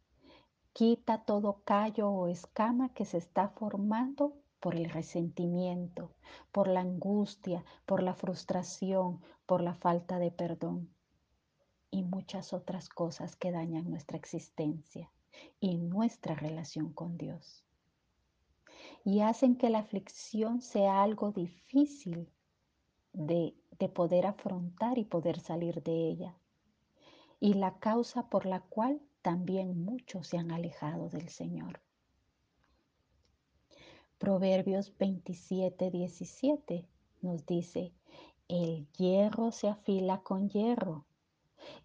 quita 0.74 1.24
todo 1.24 1.62
callo 1.63 2.10
o 2.10 2.28
escama 2.28 2.89
que 2.96 3.06
se 3.06 3.20
está 3.20 3.50
formando 3.50 4.34
por 4.60 4.76
el 4.76 4.89
resentimiento, 4.89 6.12
por 6.52 6.67
la 6.67 6.82
angustia, 6.82 7.63
por 7.86 8.02
la 8.02 8.13
frustración, 8.13 9.22
por 9.46 9.62
la 9.62 9.74
falta 9.74 10.20
de 10.20 10.32
perdón 10.32 10.89
y 11.91 12.04
muchas 12.04 12.54
otras 12.54 12.89
cosas 12.89 13.36
que 13.36 13.52
dañan 13.52 13.89
nuestra 13.89 14.17
existencia 14.17 15.10
y 15.60 15.78
nuestra 15.78 16.36
relación 16.36 16.91
con 16.91 17.17
Dios. 17.17 17.63
Y 19.04 19.22
hacen 19.22 19.56
que 19.56 19.70
la 19.70 19.80
aflicción 19.80 20.62
sea 20.62 21.02
algo 21.02 21.32
difícil 21.32 22.30
de, 23.13 23.56
de 23.80 23.89
poder 23.89 24.26
afrontar 24.26 24.98
y 24.98 25.06
poder 25.06 25.39
salir 25.39 25.82
de 25.84 26.10
ella. 26.10 26.36
Y 27.39 27.54
la 27.54 27.80
causa 27.80 28.30
por 28.30 28.46
la 28.46 28.62
cual 28.62 29.02
también 29.22 29.84
muchos 29.84 30.28
se 30.28 30.38
han 30.38 30.52
alejado 30.52 31.10
del 31.10 31.30
Señor. 31.30 31.82
Proverbios 34.17 34.97
27, 34.97 35.91
17 35.91 36.88
nos 37.21 37.45
dice, 37.45 37.93
el 38.47 38.88
hierro 38.93 39.51
se 39.51 39.67
afila 39.67 40.23
con 40.23 40.49
hierro 40.49 41.06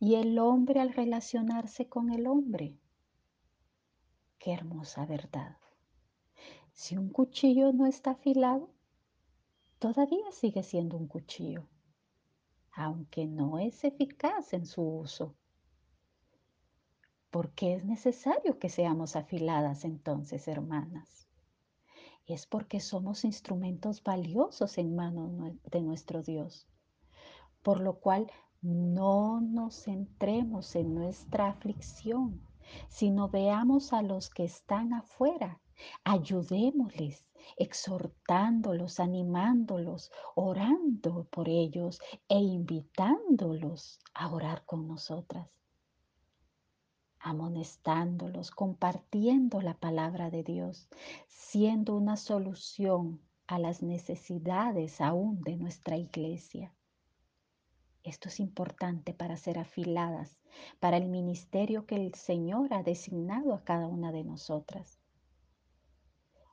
y 0.01 0.15
el 0.15 0.39
hombre 0.39 0.81
al 0.81 0.95
relacionarse 0.95 1.91
con 1.91 2.11
el 2.11 2.27
hombre. 2.27 2.75
Qué 4.39 4.55
hermosa 4.55 5.05
verdad. 5.05 5.59
Si 6.73 6.97
un 6.97 7.11
cuchillo 7.11 7.71
no 7.75 7.85
está 7.85 8.13
afilado, 8.13 8.71
todavía 9.79 10.33
sigue 10.33 10.63
siendo 10.63 10.97
un 10.97 11.09
cuchillo, 11.09 11.69
aunque 12.73 13.27
no 13.27 13.59
es 13.59 13.85
eficaz 13.85 14.55
en 14.55 14.65
su 14.65 14.83
uso. 14.83 15.35
¿Por 17.31 17.53
qué 17.53 17.75
es 17.75 17.85
necesario 17.85 18.59
que 18.59 18.71
seamos 18.71 19.17
afiladas 19.17 19.85
entonces, 19.85 20.49
hermanas? 20.49 21.29
Es 22.27 22.47
porque 22.47 22.81
somos 22.81 23.25
instrumentos 23.25 24.03
valiosos 24.03 24.79
en 24.79 24.95
manos 24.95 25.31
de 25.71 25.83
nuestro 25.83 26.23
Dios. 26.23 26.67
Por 27.63 27.81
lo 27.81 27.99
cual 28.01 28.31
no 28.61 29.41
nos 29.41 29.85
centremos 29.85 30.77
en 30.77 30.95
nuestra 30.95 31.49
aflicción, 31.49 32.41
sino 32.89 33.29
veamos 33.29 33.93
a 33.93 34.03
los 34.03 34.31
que 34.31 34.45
están 34.45 34.95
afuera, 34.95 35.61
ayudémosles, 36.05 37.25
exhortándolos, 37.57 39.01
animándolos, 39.01 40.13
orando 40.35 41.25
por 41.31 41.49
ellos 41.49 42.01
e 42.29 42.39
invitándolos 42.39 43.99
a 44.15 44.33
orar 44.33 44.65
con 44.65 44.87
nosotras 44.87 45.62
amonestándolos, 47.23 48.51
compartiendo 48.51 49.63
la 49.63 49.75
palabra 49.75 50.29
de 50.29 50.43
Dios, 50.43 50.89
siendo 51.29 51.95
una 51.97 52.17
solución 52.17 53.21
a 53.47 53.59
las 53.59 53.83
necesidades 53.83 55.01
aún 55.01 55.41
de 55.43 55.57
nuestra 55.57 55.97
iglesia. 55.97 56.75
Esto 58.03 58.29
es 58.29 58.41
importante 58.41 59.15
para 59.15 59.37
ser 59.37 59.59
afiladas, 59.59 60.37
para 60.81 60.97
el 60.97 61.09
ministerio 61.09 61.87
que 61.87 61.95
el 61.95 62.15
Señor 62.15 62.75
ha 62.75 62.83
designado 62.83 63.55
a 63.55 63.63
cada 63.63 63.87
una 63.87 64.11
de 64.11 64.25
nosotras. 64.25 64.99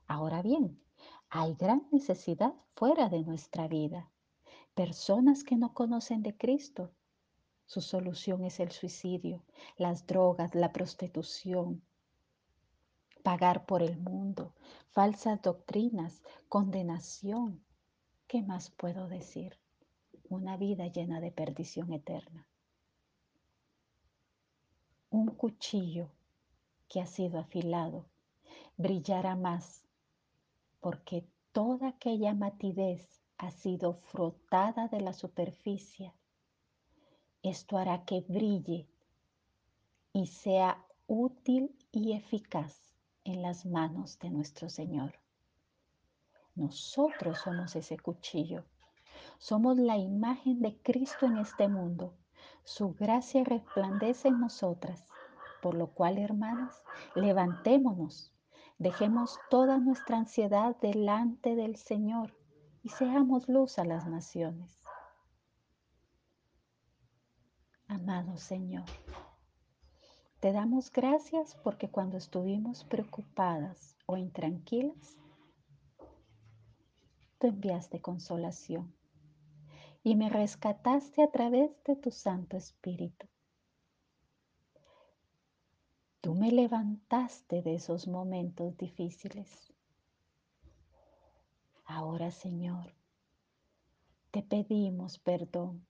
Ahora 0.05 0.43
bien, 0.43 0.79
hay 1.29 1.55
gran 1.55 1.87
necesidad 1.91 2.53
fuera 2.75 3.09
de 3.09 3.23
nuestra 3.23 3.67
vida. 3.67 4.11
Personas 4.75 5.43
que 5.43 5.55
no 5.55 5.73
conocen 5.73 6.21
de 6.21 6.37
Cristo, 6.37 6.91
su 7.69 7.81
solución 7.81 8.45
es 8.45 8.59
el 8.59 8.71
suicidio, 8.71 9.43
las 9.77 10.07
drogas, 10.07 10.55
la 10.55 10.73
prostitución, 10.73 11.83
pagar 13.21 13.67
por 13.67 13.83
el 13.83 13.95
mundo, 13.99 14.55
falsas 14.89 15.39
doctrinas, 15.43 16.23
condenación. 16.47 17.63
¿Qué 18.25 18.41
más 18.41 18.71
puedo 18.71 19.07
decir? 19.07 19.59
Una 20.29 20.57
vida 20.57 20.87
llena 20.87 21.21
de 21.21 21.31
perdición 21.31 21.93
eterna. 21.93 22.47
Un 25.11 25.27
cuchillo 25.27 26.09
que 26.87 27.01
ha 27.01 27.05
sido 27.05 27.37
afilado 27.37 28.07
brillará 28.77 29.35
más 29.35 29.85
porque 30.79 31.23
toda 31.51 31.89
aquella 31.89 32.33
matidez 32.33 33.21
ha 33.37 33.51
sido 33.51 33.93
frotada 33.93 34.87
de 34.87 35.01
la 35.01 35.13
superficie 35.13 36.15
esto 37.43 37.77
hará 37.77 38.03
que 38.05 38.21
brille 38.27 38.87
y 40.13 40.27
sea 40.27 40.83
útil 41.07 41.75
y 41.91 42.13
eficaz 42.13 42.93
en 43.23 43.41
las 43.41 43.65
manos 43.65 44.19
de 44.19 44.29
nuestro 44.29 44.69
Señor. 44.69 45.13
Nosotros 46.55 47.39
somos 47.39 47.75
ese 47.75 47.97
cuchillo. 47.97 48.65
Somos 49.37 49.77
la 49.77 49.97
imagen 49.97 50.61
de 50.61 50.75
Cristo 50.81 51.25
en 51.25 51.37
este 51.37 51.67
mundo. 51.67 52.13
Su 52.63 52.93
gracia 52.93 53.43
resplandece 53.43 54.27
en 54.27 54.41
nosotras. 54.41 55.05
Por 55.61 55.75
lo 55.75 55.87
cual, 55.87 56.17
hermanas, 56.17 56.83
levantémonos, 57.15 58.33
dejemos 58.77 59.37
toda 59.49 59.77
nuestra 59.77 60.17
ansiedad 60.17 60.75
delante 60.81 61.55
del 61.55 61.75
Señor 61.75 62.35
y 62.83 62.89
seamos 62.89 63.47
luz 63.49 63.77
a 63.79 63.85
las 63.85 64.05
naciones. 64.07 64.78
Amado 67.89 68.37
Señor, 68.37 68.85
te 70.39 70.51
damos 70.51 70.91
gracias 70.91 71.55
porque 71.63 71.89
cuando 71.89 72.17
estuvimos 72.17 72.83
preocupadas 72.83 73.95
o 74.05 74.15
intranquilas, 74.15 75.17
tú 77.39 77.47
enviaste 77.47 77.99
consolación 77.99 78.93
y 80.03 80.15
me 80.15 80.29
rescataste 80.29 81.23
a 81.23 81.31
través 81.31 81.71
de 81.83 81.95
tu 81.95 82.11
Santo 82.11 82.57
Espíritu. 82.57 83.27
Tú 86.21 86.35
me 86.35 86.51
levantaste 86.51 87.63
de 87.63 87.73
esos 87.73 88.07
momentos 88.07 88.77
difíciles. 88.77 89.73
Ahora, 91.85 92.29
Señor, 92.29 92.93
te 94.29 94.43
pedimos 94.43 95.17
perdón 95.17 95.88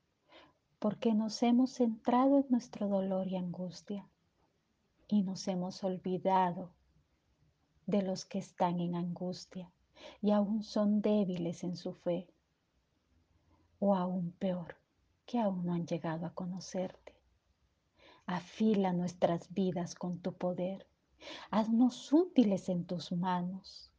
porque 0.79 1.13
nos 1.13 1.43
hemos 1.43 1.71
centrado 1.73 2.39
en 2.39 2.45
nuestro 2.49 2.87
dolor 2.87 3.27
y 3.27 3.35
angustia 3.35 4.07
y 5.09 5.23
nos 5.23 5.47
hemos 5.49 5.83
olvidado 5.83 6.71
de 7.85 8.01
los 8.01 8.23
que 8.23 8.39
están 8.39 8.79
en 8.79 8.95
angustia 8.95 9.69
y 10.21 10.31
aún 10.31 10.63
son 10.63 11.01
débiles 11.01 11.63
en 11.65 11.75
su 11.75 11.93
fe, 11.93 12.29
o 13.79 13.95
aún 13.95 14.31
peor, 14.31 14.77
que 15.25 15.39
aún 15.39 15.65
no 15.65 15.73
han 15.73 15.85
llegado 15.85 16.25
a 16.25 16.33
conocerte. 16.33 17.13
Afila 18.25 18.93
nuestras 18.93 19.53
vidas 19.53 19.95
con 19.95 20.19
tu 20.19 20.33
poder, 20.33 20.87
haznos 21.51 22.13
útiles 22.13 22.69
en 22.69 22.85
tus 22.85 23.11
manos. 23.11 23.91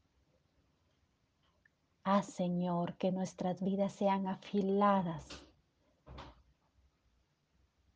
Haz, 2.05 2.27
Señor, 2.27 2.97
que 2.97 3.12
nuestras 3.12 3.62
vidas 3.62 3.93
sean 3.93 4.27
afiladas 4.27 5.27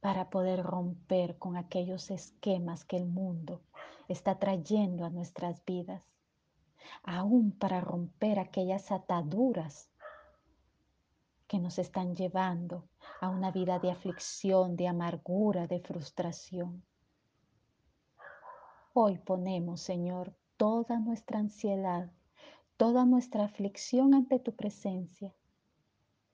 para 0.04 0.28
poder 0.28 0.62
romper 0.62 1.38
con 1.38 1.56
aquellos 1.56 2.10
esquemas 2.10 2.84
que 2.84 2.98
el 2.98 3.06
mundo 3.06 3.62
está 4.06 4.38
trayendo 4.38 5.06
a 5.06 5.08
nuestras 5.08 5.64
vidas, 5.64 6.06
aún 7.04 7.52
para 7.52 7.80
romper 7.80 8.38
aquellas 8.38 8.92
ataduras 8.92 9.88
que 11.46 11.58
nos 11.58 11.78
están 11.78 12.14
llevando 12.14 12.86
a 13.22 13.30
una 13.30 13.50
vida 13.50 13.78
de 13.78 13.90
aflicción, 13.90 14.76
de 14.76 14.88
amargura, 14.88 15.66
de 15.66 15.80
frustración. 15.80 16.84
Hoy 18.92 19.16
ponemos, 19.16 19.80
Señor, 19.80 20.36
toda 20.58 20.98
nuestra 20.98 21.38
ansiedad, 21.38 22.12
toda 22.76 23.06
nuestra 23.06 23.44
aflicción 23.44 24.12
ante 24.12 24.38
tu 24.38 24.54
presencia, 24.54 25.34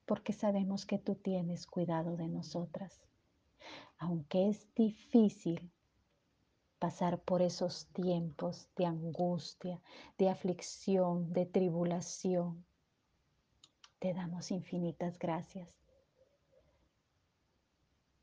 porque 0.05 0.33
sabemos 0.33 0.85
que 0.85 0.97
tú 0.97 1.15
tienes 1.15 1.65
cuidado 1.65 2.17
de 2.17 2.27
nosotras 2.27 3.01
aunque 3.97 4.49
es 4.49 4.73
difícil 4.75 5.71
pasar 6.79 7.19
por 7.21 7.41
esos 7.41 7.85
tiempos 7.93 8.67
de 8.75 8.87
angustia, 8.87 9.79
de 10.17 10.29
aflicción, 10.29 11.31
de 11.31 11.45
tribulación, 11.45 12.65
te 13.99 14.15
damos 14.15 14.49
infinitas 14.49 15.19
gracias. 15.19 15.69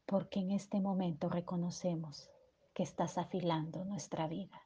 Porque 0.06 0.40
en 0.40 0.50
este 0.50 0.80
momento 0.80 1.28
reconocemos 1.28 2.28
que 2.74 2.82
estás 2.82 3.16
afilando 3.16 3.84
nuestra 3.84 4.26
vida. 4.26 4.60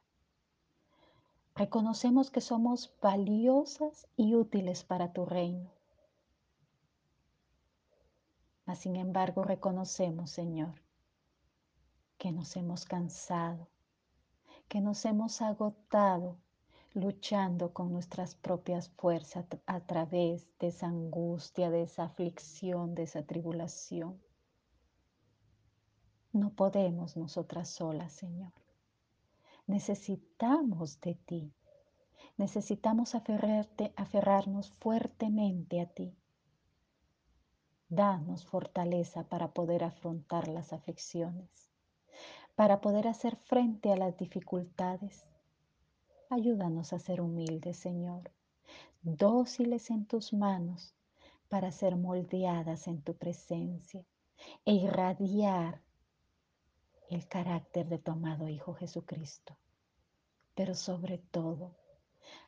Reconocemos 1.55 2.31
que 2.31 2.41
somos 2.41 2.95
valiosas 2.99 4.07
y 4.17 4.33
útiles 4.33 4.83
para 4.83 5.13
tu 5.13 5.25
reino. 5.25 5.69
Mas 8.65 8.79
sin 8.79 8.95
embargo 8.95 9.43
reconocemos, 9.43 10.31
Señor, 10.31 10.81
que 12.17 12.31
nos 12.31 12.55
hemos 12.55 12.85
cansado, 12.85 13.67
que 14.67 14.79
nos 14.79 15.03
hemos 15.05 15.41
agotado 15.41 16.37
luchando 16.93 17.73
con 17.73 17.91
nuestras 17.91 18.35
propias 18.35 18.89
fuerzas 18.89 19.45
a 19.65 19.79
través 19.81 20.47
de 20.59 20.67
esa 20.67 20.87
angustia, 20.87 21.69
de 21.69 21.83
esa 21.83 22.03
aflicción, 22.03 22.95
de 22.95 23.03
esa 23.03 23.23
tribulación. 23.23 24.21
No 26.31 26.51
podemos 26.51 27.17
nosotras 27.17 27.69
solas, 27.69 28.13
Señor. 28.13 28.53
Necesitamos 29.67 30.99
de 31.01 31.15
ti. 31.15 31.53
Necesitamos 32.37 33.15
aferrarnos 33.15 34.69
fuertemente 34.71 35.81
a 35.81 35.85
ti. 35.87 36.15
Danos 37.95 38.45
fortaleza 38.45 39.23
para 39.23 39.49
poder 39.49 39.83
afrontar 39.83 40.47
las 40.47 40.73
aflicciones, 40.73 41.69
para 42.55 42.81
poder 42.81 43.07
hacer 43.07 43.35
frente 43.35 43.91
a 43.91 43.97
las 43.97 44.17
dificultades 44.17 45.25
Ayúdanos 46.35 46.93
a 46.93 46.97
ser 46.97 47.21
humildes, 47.21 47.77
Señor, 47.77 48.31
dóciles 49.03 49.91
en 49.91 50.07
tus 50.07 50.33
manos 50.33 50.95
para 51.47 51.71
ser 51.71 51.95
moldeadas 51.95 52.87
en 52.87 53.03
tu 53.03 53.13
presencia 53.13 54.03
e 54.65 54.73
irradiar 54.73 55.79
el 57.11 57.27
carácter 57.27 57.87
de 57.87 57.99
tu 57.99 58.09
amado 58.09 58.49
Hijo 58.49 58.73
Jesucristo. 58.73 59.55
Pero 60.55 60.73
sobre 60.73 61.19
todo, 61.19 61.75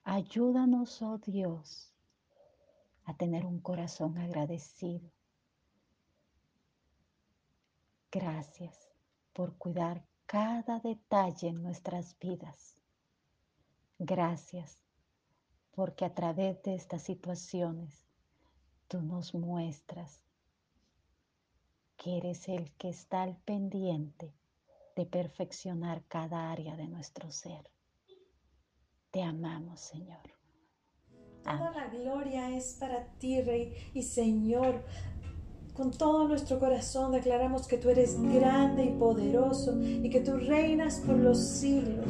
ayúdanos, 0.04 1.04
oh 1.04 1.20
Dios, 1.20 1.94
a 3.04 3.16
tener 3.16 3.46
un 3.46 3.60
corazón 3.60 4.18
agradecido. 4.18 5.12
Gracias 8.18 8.90
por 9.34 9.58
cuidar 9.58 10.06
cada 10.26 10.80
detalle 10.80 11.50
en 11.50 11.62
nuestras 11.62 12.18
vidas 12.20 12.76
Gracias, 14.00 14.78
porque 15.72 16.04
a 16.04 16.14
través 16.14 16.62
de 16.64 16.76
estas 16.76 17.04
situaciones 17.04 18.06
tú 18.90 19.02
nos 19.02 19.34
muestras 19.34 20.22
que 21.96 22.18
eres 22.18 22.50
el 22.50 22.72
que 22.74 22.90
está 22.90 23.24
al 23.24 23.38
pendiente 23.38 24.34
de 24.98 25.06
perfeccionar 25.06 26.04
cada 26.10 26.52
área 26.52 26.76
de 26.76 26.88
nuestro 26.88 27.32
ser. 27.32 27.72
Te 29.12 29.24
amamos, 29.24 29.80
Señor. 29.80 30.36
Toda 31.44 31.72
la 31.72 31.88
gloria 31.88 32.50
es 32.50 32.76
para 32.78 33.06
ti, 33.18 33.42
Rey 33.42 33.92
y 33.94 34.04
Señor. 34.04 34.84
Con 35.76 35.92
todo 35.92 36.26
nuestro 36.26 36.58
corazón 36.58 37.12
declaramos 37.12 37.68
que 37.68 37.78
tú 37.78 37.90
eres 37.90 38.18
grande 38.22 38.86
y 38.86 38.92
poderoso 38.92 39.78
y 39.82 40.10
que 40.10 40.22
tú 40.22 40.38
reinas 40.38 41.02
por 41.06 41.18
los 41.18 41.38
siglos. 41.38 42.08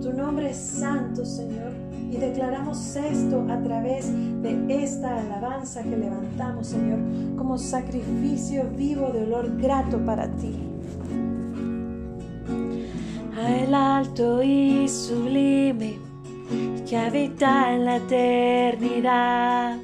Tu 0.00 0.14
nombre 0.14 0.48
es 0.48 0.56
santo, 0.56 1.26
Señor. 1.26 1.72
Y 2.10 2.16
declaramos 2.16 2.96
esto 2.96 3.44
a 3.50 3.62
través 3.62 4.10
de 4.42 4.82
esta 4.82 5.18
alabanza 5.20 5.82
que 5.82 5.94
levantamos, 5.94 6.68
Señor, 6.68 7.36
como 7.36 7.58
sacrificio 7.58 8.64
vivo 8.74 9.10
de 9.12 9.24
olor 9.24 9.60
grato 9.60 9.98
para 10.06 10.30
ti. 10.36 10.56
A 13.36 13.58
el 13.58 13.74
alto 13.74 14.42
y 14.42 14.88
sublime 14.88 15.98
que 16.88 16.96
habita 16.96 17.74
en 17.74 17.84
la 17.84 17.96
eternidad. 17.96 19.76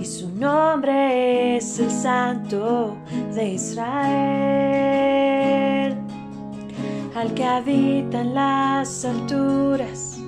Y 0.00 0.04
su 0.06 0.30
nombre 0.30 1.58
es 1.58 1.78
el 1.78 1.90
Santo 1.90 2.96
de 3.34 3.50
Israel 3.50 4.80
al 7.14 7.34
que 7.34 7.44
habita 7.44 8.22
en 8.22 8.34
las 8.34 9.04
alturas 9.04 10.18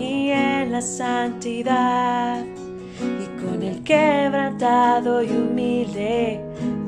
y 0.00 0.30
en 0.30 0.72
la 0.72 0.80
santidad, 0.80 2.44
y 2.44 3.26
con 3.40 3.62
el 3.62 3.84
quebrantado 3.84 5.22
y 5.22 5.28
humilde 5.28 6.40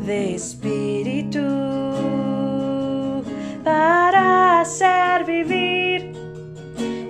de 0.04 0.34
espíritu, 0.34 1.38
para 3.62 4.62
hacer 4.62 5.24
vivir 5.24 6.12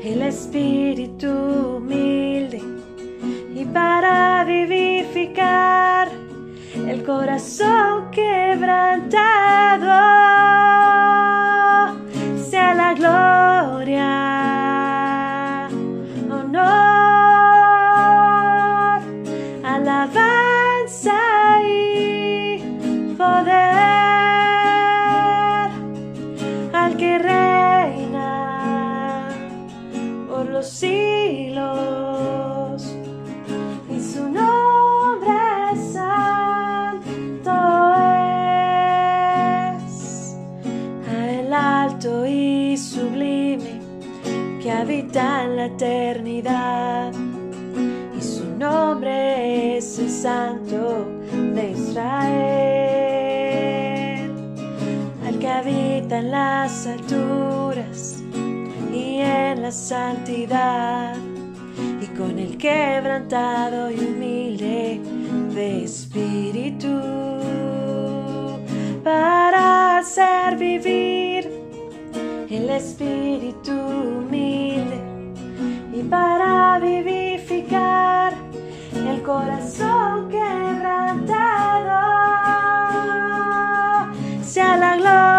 el 0.04 0.20
espíritu 0.20 1.30
humilde 1.78 2.57
y 3.60 3.64
para 3.64 4.44
vivificar 4.44 6.08
el 6.86 7.02
corazón 7.04 8.10
quebrantado 8.12 9.18
la 12.74 12.94
gloria, 12.94 14.47
habita 45.08 45.44
en 45.44 45.56
la 45.56 45.64
eternidad. 45.66 47.12
Y 48.16 48.20
su 48.20 48.44
nombre 48.58 49.78
es 49.78 49.98
el 49.98 50.10
Santo 50.10 51.06
de 51.54 51.70
Israel, 51.70 52.12
al 55.26 55.38
que 55.38 55.48
habita 55.48 56.18
en 56.18 56.30
las 56.30 56.86
alturas 56.86 58.22
y 58.92 59.20
en 59.20 59.62
la 59.62 59.72
santidad, 59.72 61.16
y 62.02 62.06
con 62.18 62.38
el 62.38 62.58
quebrantado 62.58 63.90
y 63.90 63.98
humilde 63.98 65.00
de 65.54 65.84
espíritu, 65.84 67.00
para 69.02 69.98
hacer 69.98 70.56
vivir 70.58 71.48
el 72.50 72.70
espíritu 72.70 73.72
humilde 73.72 74.97
y 75.98 76.02
para 76.04 76.78
vivificar 76.78 78.32
el 78.94 79.20
corazón 79.22 80.28
quebrantado 80.30 81.98
sea 84.42 84.76
la 84.76 84.96
gloria, 84.96 85.37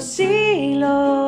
los 0.00 1.27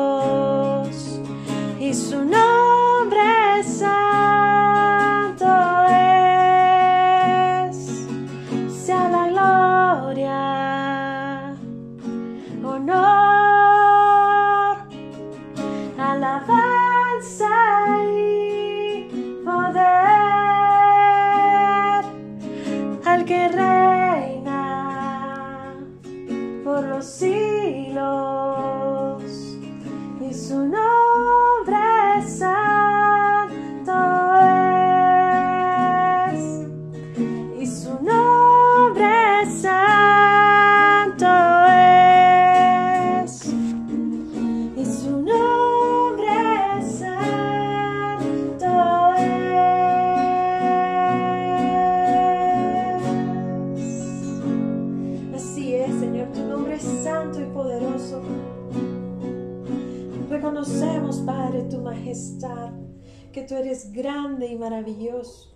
eres 63.71 63.93
grande 63.93 64.47
y 64.47 64.57
maravilloso. 64.57 65.50